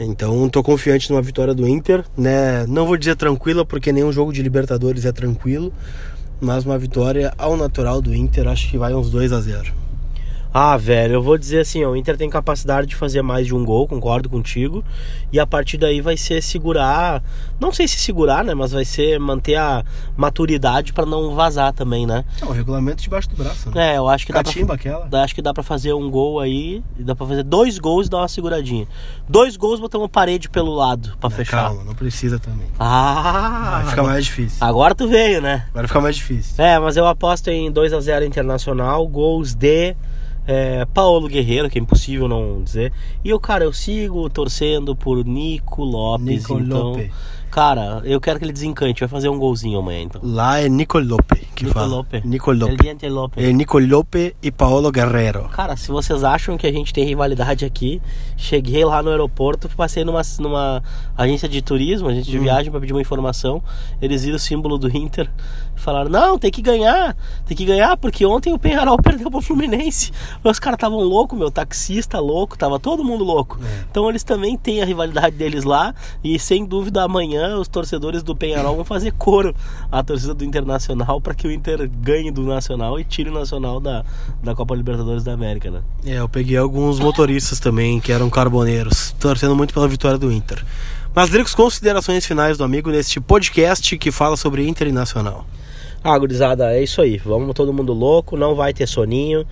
Então, 0.00 0.46
estou 0.46 0.62
confiante 0.62 1.10
numa 1.10 1.20
vitória 1.20 1.52
do 1.52 1.66
Inter, 1.66 2.04
né? 2.16 2.64
Não 2.68 2.86
vou 2.86 2.96
dizer 2.96 3.16
tranquila, 3.16 3.64
porque 3.64 3.90
nenhum 3.90 4.12
jogo 4.12 4.32
de 4.32 4.42
Libertadores 4.42 5.04
é 5.04 5.10
tranquilo, 5.10 5.72
mas 6.40 6.64
uma 6.64 6.78
vitória 6.78 7.32
ao 7.36 7.56
natural 7.56 8.00
do 8.00 8.14
Inter, 8.14 8.48
acho 8.48 8.70
que 8.70 8.78
vai 8.78 8.94
uns 8.94 9.10
2 9.10 9.32
a 9.32 9.40
0. 9.40 9.87
Ah, 10.52 10.76
velho, 10.76 11.14
eu 11.14 11.22
vou 11.22 11.36
dizer 11.36 11.60
assim, 11.60 11.84
ó, 11.84 11.90
o 11.90 11.96
Inter 11.96 12.16
tem 12.16 12.28
capacidade 12.30 12.86
de 12.86 12.96
fazer 12.96 13.20
mais 13.22 13.46
de 13.46 13.54
um 13.54 13.64
gol, 13.64 13.86
concordo 13.86 14.28
contigo. 14.28 14.82
E 15.32 15.38
a 15.38 15.46
partir 15.46 15.76
daí 15.76 16.00
vai 16.00 16.16
ser 16.16 16.42
segurar, 16.42 17.22
não 17.60 17.72
sei 17.72 17.86
se 17.86 17.98
segurar, 17.98 18.42
né, 18.44 18.54
mas 18.54 18.72
vai 18.72 18.84
ser 18.84 19.18
manter 19.20 19.56
a 19.56 19.84
maturidade 20.16 20.92
para 20.92 21.04
não 21.04 21.34
vazar 21.34 21.72
também, 21.72 22.06
né? 22.06 22.24
o 22.42 22.50
regulamento 22.50 23.02
debaixo 23.02 23.28
do 23.28 23.36
braço, 23.36 23.70
né? 23.70 23.94
É, 23.94 23.98
eu 23.98 24.08
acho 24.08 24.24
que 24.26 24.32
dá 24.32 24.42
pra, 24.42 24.52
Catimba 24.52 24.74
aquela. 24.74 25.08
Acho 25.22 25.34
que 25.34 25.42
dá 25.42 25.52
pra 25.52 25.62
fazer 25.62 25.92
um 25.92 26.10
gol 26.10 26.40
aí, 26.40 26.82
dá 26.98 27.14
pra 27.14 27.26
fazer 27.26 27.42
dois 27.42 27.78
gols 27.78 28.06
e 28.06 28.10
dar 28.10 28.18
uma 28.18 28.28
seguradinha. 28.28 28.86
Dois 29.28 29.56
gols, 29.56 29.78
botamos 29.80 30.08
parede 30.10 30.48
pelo 30.48 30.74
lado 30.74 31.16
pra 31.20 31.28
fechar. 31.28 31.64
Calma, 31.64 31.84
não 31.84 31.94
precisa 31.94 32.38
também. 32.38 32.66
Ah, 32.78 33.80
Vai 33.82 33.90
ficar 33.90 34.02
mais 34.02 34.24
difícil. 34.24 34.58
agora 34.60 34.94
tu 34.94 35.06
veio, 35.08 35.40
né? 35.42 35.66
Vai 35.74 35.86
ficar 35.86 36.00
mais 36.00 36.16
difícil. 36.16 36.54
É, 36.62 36.78
mas 36.78 36.96
eu 36.96 37.06
aposto 37.06 37.48
em 37.48 37.70
2 37.70 37.92
a 37.92 38.00
0 38.00 38.24
Internacional, 38.24 39.06
gols 39.06 39.54
de 39.54 39.94
é, 40.48 40.86
Paulo 40.86 41.28
Guerreiro, 41.28 41.68
que 41.68 41.78
é 41.78 41.82
impossível 41.82 42.26
não 42.26 42.62
dizer. 42.62 42.90
E 43.22 43.28
eu, 43.28 43.38
cara, 43.38 43.64
eu 43.64 43.72
sigo 43.72 44.30
torcendo 44.30 44.96
por 44.96 45.22
Nico 45.22 45.84
Lopes. 45.84 46.26
Nico 46.26 46.58
então, 46.58 46.92
Lopes. 46.92 47.12
Cara, 47.50 48.02
eu 48.04 48.20
quero 48.20 48.38
que 48.38 48.44
ele 48.44 48.52
desencante, 48.52 49.00
vai 49.00 49.08
fazer 49.08 49.28
um 49.28 49.38
golzinho 49.38 49.78
amanhã, 49.78 50.02
então. 50.02 50.20
Lá 50.24 50.60
é 50.60 50.68
Nico 50.68 50.98
Lope 50.98 51.48
que 51.58 51.64
Nico 51.64 51.74
fala. 51.74 51.88
Lopes. 51.88 52.22
Nico 52.24 52.52
El 52.52 52.58
Lope. 52.58 52.76
Diente 52.76 53.08
Lopes. 53.08 53.44
É 53.44 53.52
Nico 53.52 53.78
Lope 53.78 54.36
e 54.40 54.50
Paolo 54.50 54.92
Guerrero. 54.92 55.48
Cara, 55.48 55.76
se 55.76 55.88
vocês 55.88 56.22
acham 56.22 56.56
que 56.56 56.66
a 56.66 56.72
gente 56.72 56.92
tem 56.92 57.04
rivalidade 57.04 57.64
aqui, 57.64 58.00
cheguei 58.36 58.84
lá 58.84 59.02
no 59.02 59.10
aeroporto, 59.10 59.68
passei 59.76 60.04
numa, 60.04 60.22
numa 60.38 60.82
agência 61.16 61.48
de 61.48 61.60
turismo, 61.60 62.08
agência 62.08 62.30
de 62.30 62.38
viagem 62.38 62.70
para 62.70 62.80
pedir 62.80 62.92
uma 62.92 63.00
informação. 63.00 63.60
Eles 64.00 64.22
viram 64.22 64.36
o 64.36 64.38
símbolo 64.38 64.78
do 64.78 64.88
Inter 64.96 65.28
e 65.76 65.80
falaram: 65.80 66.08
Não, 66.08 66.38
tem 66.38 66.50
que 66.50 66.62
ganhar, 66.62 67.16
tem 67.44 67.56
que 67.56 67.64
ganhar, 67.64 67.96
porque 67.96 68.24
ontem 68.24 68.52
o 68.52 68.58
Penharol 68.58 68.96
perdeu 69.02 69.28
pro 69.28 69.40
Fluminense. 69.40 70.12
Os 70.44 70.60
caras 70.60 70.76
estavam 70.76 71.00
loucos, 71.00 71.36
meu, 71.36 71.50
taxista 71.50 72.20
louco, 72.20 72.56
tava 72.56 72.78
todo 72.78 73.02
mundo 73.02 73.24
louco. 73.24 73.58
Então 73.90 74.08
eles 74.08 74.22
também 74.22 74.56
têm 74.56 74.80
a 74.80 74.84
rivalidade 74.84 75.34
deles 75.36 75.64
lá 75.64 75.92
e 76.22 76.38
sem 76.38 76.64
dúvida 76.64 77.02
amanhã 77.02 77.37
os 77.58 77.68
torcedores 77.68 78.22
do 78.22 78.34
Penharol 78.34 78.76
vão 78.76 78.84
fazer 78.84 79.12
coro 79.12 79.54
à 79.90 80.02
torcida 80.02 80.34
do 80.34 80.44
Internacional 80.44 81.20
para 81.20 81.34
que 81.34 81.46
o 81.46 81.52
Inter 81.52 81.88
ganhe 82.00 82.30
do 82.30 82.42
Nacional 82.42 82.98
e 82.98 83.04
tire 83.04 83.30
o 83.30 83.32
Nacional 83.32 83.80
da, 83.80 84.04
da 84.42 84.54
Copa 84.54 84.74
Libertadores 84.74 85.22
da 85.24 85.32
América, 85.32 85.70
né? 85.70 85.80
É, 86.04 86.18
eu 86.18 86.28
peguei 86.28 86.56
alguns 86.56 86.98
motoristas 86.98 87.60
também 87.60 88.00
que 88.00 88.12
eram 88.12 88.28
carboneiros, 88.30 89.14
torcendo 89.18 89.54
muito 89.54 89.72
pela 89.74 89.88
vitória 89.88 90.18
do 90.18 90.32
Inter. 90.32 90.64
Mas, 91.14 91.30
Dricos, 91.30 91.54
considerações 91.54 92.24
finais 92.24 92.58
do 92.58 92.64
amigo 92.64 92.90
neste 92.90 93.20
podcast 93.20 93.96
que 93.98 94.12
fala 94.12 94.36
sobre 94.36 94.66
Inter 94.68 94.88
e 94.88 94.92
Nacional. 94.92 95.44
Ah, 96.02 96.16
gurizada, 96.16 96.72
é 96.72 96.80
isso 96.80 97.02
aí. 97.02 97.18
Vamos 97.18 97.52
todo 97.54 97.72
mundo 97.72 97.92
louco, 97.92 98.36
não 98.36 98.54
vai 98.54 98.72
ter 98.72 98.86
soninho. 98.86 99.44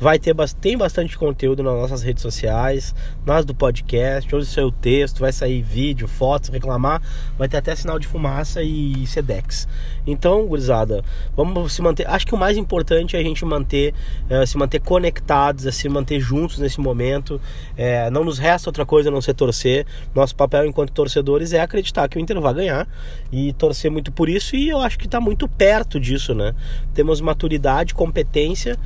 Vai 0.00 0.18
ter 0.18 0.34
tem 0.60 0.76
bastante 0.76 1.16
conteúdo 1.16 1.62
nas 1.62 1.74
nossas 1.74 2.02
redes 2.02 2.22
sociais, 2.22 2.92
nas 3.24 3.44
do 3.44 3.54
podcast, 3.54 4.34
hoje 4.34 4.46
saiu 4.46 4.72
texto, 4.72 5.20
vai 5.20 5.32
sair 5.32 5.62
vídeo, 5.62 6.08
fotos, 6.08 6.48
reclamar, 6.48 7.00
vai 7.38 7.48
ter 7.48 7.58
até 7.58 7.76
sinal 7.76 8.00
de 8.00 8.08
fumaça 8.08 8.64
e 8.64 9.06
Sedex. 9.06 9.68
Então, 10.04 10.44
gurizada, 10.46 11.04
vamos 11.36 11.72
se 11.72 11.80
manter. 11.80 12.08
Acho 12.08 12.26
que 12.26 12.34
o 12.34 12.38
mais 12.38 12.56
importante 12.56 13.16
é 13.16 13.20
a 13.20 13.22
gente 13.22 13.44
manter, 13.44 13.94
eh, 14.28 14.44
se 14.44 14.58
manter 14.58 14.80
conectados, 14.80 15.66
é 15.66 15.70
se 15.70 15.88
manter 15.88 16.18
juntos 16.18 16.58
nesse 16.58 16.80
momento. 16.80 17.40
Eh, 17.76 18.10
não 18.10 18.24
nos 18.24 18.38
resta 18.38 18.68
outra 18.68 18.84
coisa 18.84 19.08
a 19.08 19.12
não 19.12 19.20
ser 19.20 19.34
torcer. 19.34 19.86
Nosso 20.12 20.34
papel 20.34 20.66
enquanto 20.66 20.90
torcedores 20.90 21.52
é 21.52 21.60
acreditar 21.60 22.08
que 22.08 22.18
o 22.18 22.20
Inter 22.20 22.40
vai 22.40 22.54
ganhar 22.54 22.88
e 23.30 23.52
torcer 23.52 23.88
muito 23.88 24.10
por 24.10 24.28
isso. 24.28 24.56
E 24.56 24.68
eu 24.68 24.78
acho 24.78 24.98
que 24.98 25.06
está 25.06 25.20
muito 25.20 25.46
perto 25.46 25.91
disso, 25.98 26.34
né? 26.34 26.54
Temos 26.94 27.20
maturidade, 27.20 27.94
competência 27.94 28.78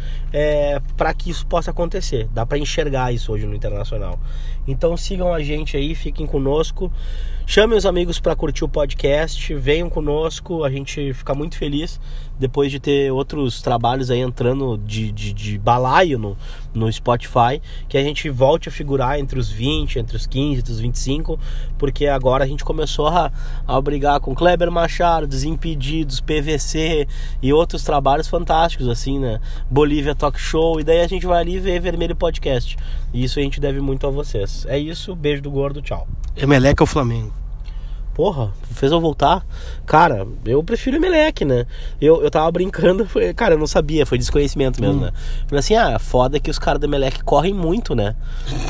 para 0.96 1.12
que 1.14 1.30
isso 1.30 1.46
possa 1.46 1.70
acontecer. 1.70 2.28
Dá 2.32 2.46
para 2.46 2.58
enxergar 2.58 3.12
isso 3.12 3.32
hoje 3.32 3.46
no 3.46 3.54
Internacional. 3.54 4.18
Então 4.68 4.96
sigam 4.96 5.32
a 5.32 5.42
gente 5.42 5.76
aí, 5.76 5.94
fiquem 5.94 6.26
conosco. 6.26 6.92
Chamem 7.46 7.78
os 7.78 7.86
amigos 7.86 8.18
para 8.18 8.34
curtir 8.34 8.64
o 8.64 8.68
podcast, 8.68 9.54
venham 9.54 9.88
conosco, 9.88 10.64
a 10.64 10.70
gente 10.70 11.12
fica 11.14 11.32
muito 11.32 11.56
feliz 11.56 12.00
depois 12.38 12.70
de 12.70 12.78
ter 12.78 13.10
outros 13.12 13.62
trabalhos 13.62 14.10
aí 14.10 14.20
entrando 14.20 14.78
de, 14.78 15.10
de, 15.12 15.32
de 15.32 15.58
balaio 15.58 16.18
no, 16.18 16.36
no 16.74 16.92
Spotify, 16.92 17.60
que 17.88 17.96
a 17.96 18.02
gente 18.02 18.28
volte 18.28 18.68
a 18.68 18.72
figurar 18.72 19.18
entre 19.18 19.38
os 19.38 19.50
20, 19.50 19.98
entre 19.98 20.16
os 20.16 20.26
15, 20.26 20.60
entre 20.60 20.72
os 20.72 20.80
25, 20.80 21.38
porque 21.78 22.06
agora 22.06 22.44
a 22.44 22.46
gente 22.46 22.64
começou 22.64 23.08
a, 23.08 23.32
a 23.66 23.80
brigar 23.80 24.20
com 24.20 24.34
Kleber 24.34 24.70
Machado, 24.70 25.26
Desimpedidos, 25.26 26.20
PVC 26.20 27.08
e 27.42 27.52
outros 27.52 27.82
trabalhos 27.82 28.28
fantásticos, 28.28 28.88
assim, 28.88 29.18
né? 29.18 29.40
Bolívia 29.70 30.14
Talk 30.14 30.38
Show, 30.38 30.80
e 30.80 30.84
daí 30.84 31.00
a 31.00 31.08
gente 31.08 31.26
vai 31.26 31.40
ali 31.40 31.58
ver 31.58 31.80
Vermelho 31.80 32.16
Podcast. 32.16 32.76
E 33.12 33.24
isso 33.24 33.38
a 33.38 33.42
gente 33.42 33.60
deve 33.60 33.80
muito 33.80 34.06
a 34.06 34.10
vocês. 34.10 34.66
É 34.68 34.78
isso, 34.78 35.14
beijo 35.14 35.42
do 35.42 35.50
gordo, 35.50 35.80
tchau. 35.80 36.06
Emelec 36.36 36.82
ou 36.82 36.86
Flamengo? 36.86 37.45
Porra, 38.16 38.50
fez 38.72 38.90
eu 38.90 38.98
voltar. 38.98 39.44
Cara, 39.84 40.26
eu 40.46 40.64
prefiro 40.64 40.96
Emelec, 40.96 41.44
né? 41.44 41.66
Eu, 42.00 42.22
eu 42.22 42.30
tava 42.30 42.50
brincando, 42.50 43.06
cara, 43.36 43.52
eu 43.56 43.58
não 43.58 43.66
sabia, 43.66 44.06
foi 44.06 44.16
desconhecimento 44.16 44.80
mesmo, 44.80 44.96
Hum. 45.02 45.04
né? 45.04 45.12
Falei 45.46 45.58
assim, 45.58 45.74
ah, 45.76 45.98
foda 45.98 46.40
que 46.40 46.50
os 46.50 46.58
caras 46.58 46.80
da 46.80 46.86
Emelec 46.86 47.22
correm 47.22 47.52
muito, 47.52 47.94
né? 47.94 48.16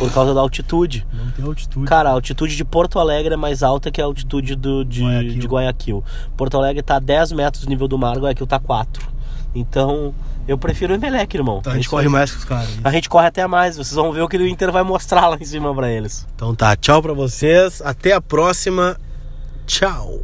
Por 0.00 0.12
causa 0.12 0.34
da 0.34 0.40
altitude. 0.40 1.06
Não 1.12 1.30
tem 1.30 1.44
altitude. 1.44 1.86
Cara, 1.86 2.08
a 2.08 2.12
altitude 2.12 2.56
de 2.56 2.64
Porto 2.64 2.98
Alegre 2.98 3.34
é 3.34 3.36
mais 3.36 3.62
alta 3.62 3.88
que 3.88 4.02
a 4.02 4.04
altitude 4.04 4.56
do, 4.56 4.84
de, 4.84 5.04
Guayaquil. 5.04 5.38
de 5.38 5.46
Guayaquil. 5.46 6.04
Porto 6.36 6.56
Alegre 6.58 6.82
tá 6.82 6.96
a 6.96 6.98
10 6.98 7.30
metros 7.30 7.62
do 7.64 7.68
nível 7.68 7.86
do 7.86 7.96
mar, 7.96 8.18
Guayaquil 8.18 8.48
tá 8.48 8.58
4. 8.58 9.06
Então, 9.54 10.12
eu 10.48 10.58
prefiro 10.58 10.92
o 10.92 10.96
Emelec, 10.96 11.36
irmão. 11.36 11.58
Então 11.60 11.72
a 11.72 11.76
gente 11.76 11.88
corre 11.88 12.08
mais 12.08 12.32
que 12.32 12.38
os 12.38 12.44
caras. 12.44 12.68
A 12.82 12.90
gente 12.90 13.08
corre 13.08 13.28
até 13.28 13.46
mais, 13.46 13.76
vocês 13.76 13.94
vão 13.94 14.10
ver 14.10 14.22
o 14.22 14.28
que 14.28 14.36
o 14.36 14.46
Inter 14.48 14.72
vai 14.72 14.82
mostrar 14.82 15.28
lá 15.28 15.36
em 15.40 15.44
cima 15.44 15.72
pra 15.72 15.88
eles. 15.88 16.26
Então 16.34 16.52
tá, 16.52 16.74
tchau 16.74 17.00
pra 17.00 17.12
vocês. 17.12 17.80
Até 17.80 18.12
a 18.12 18.20
próxima. 18.20 18.96
Tchau. 19.66 20.20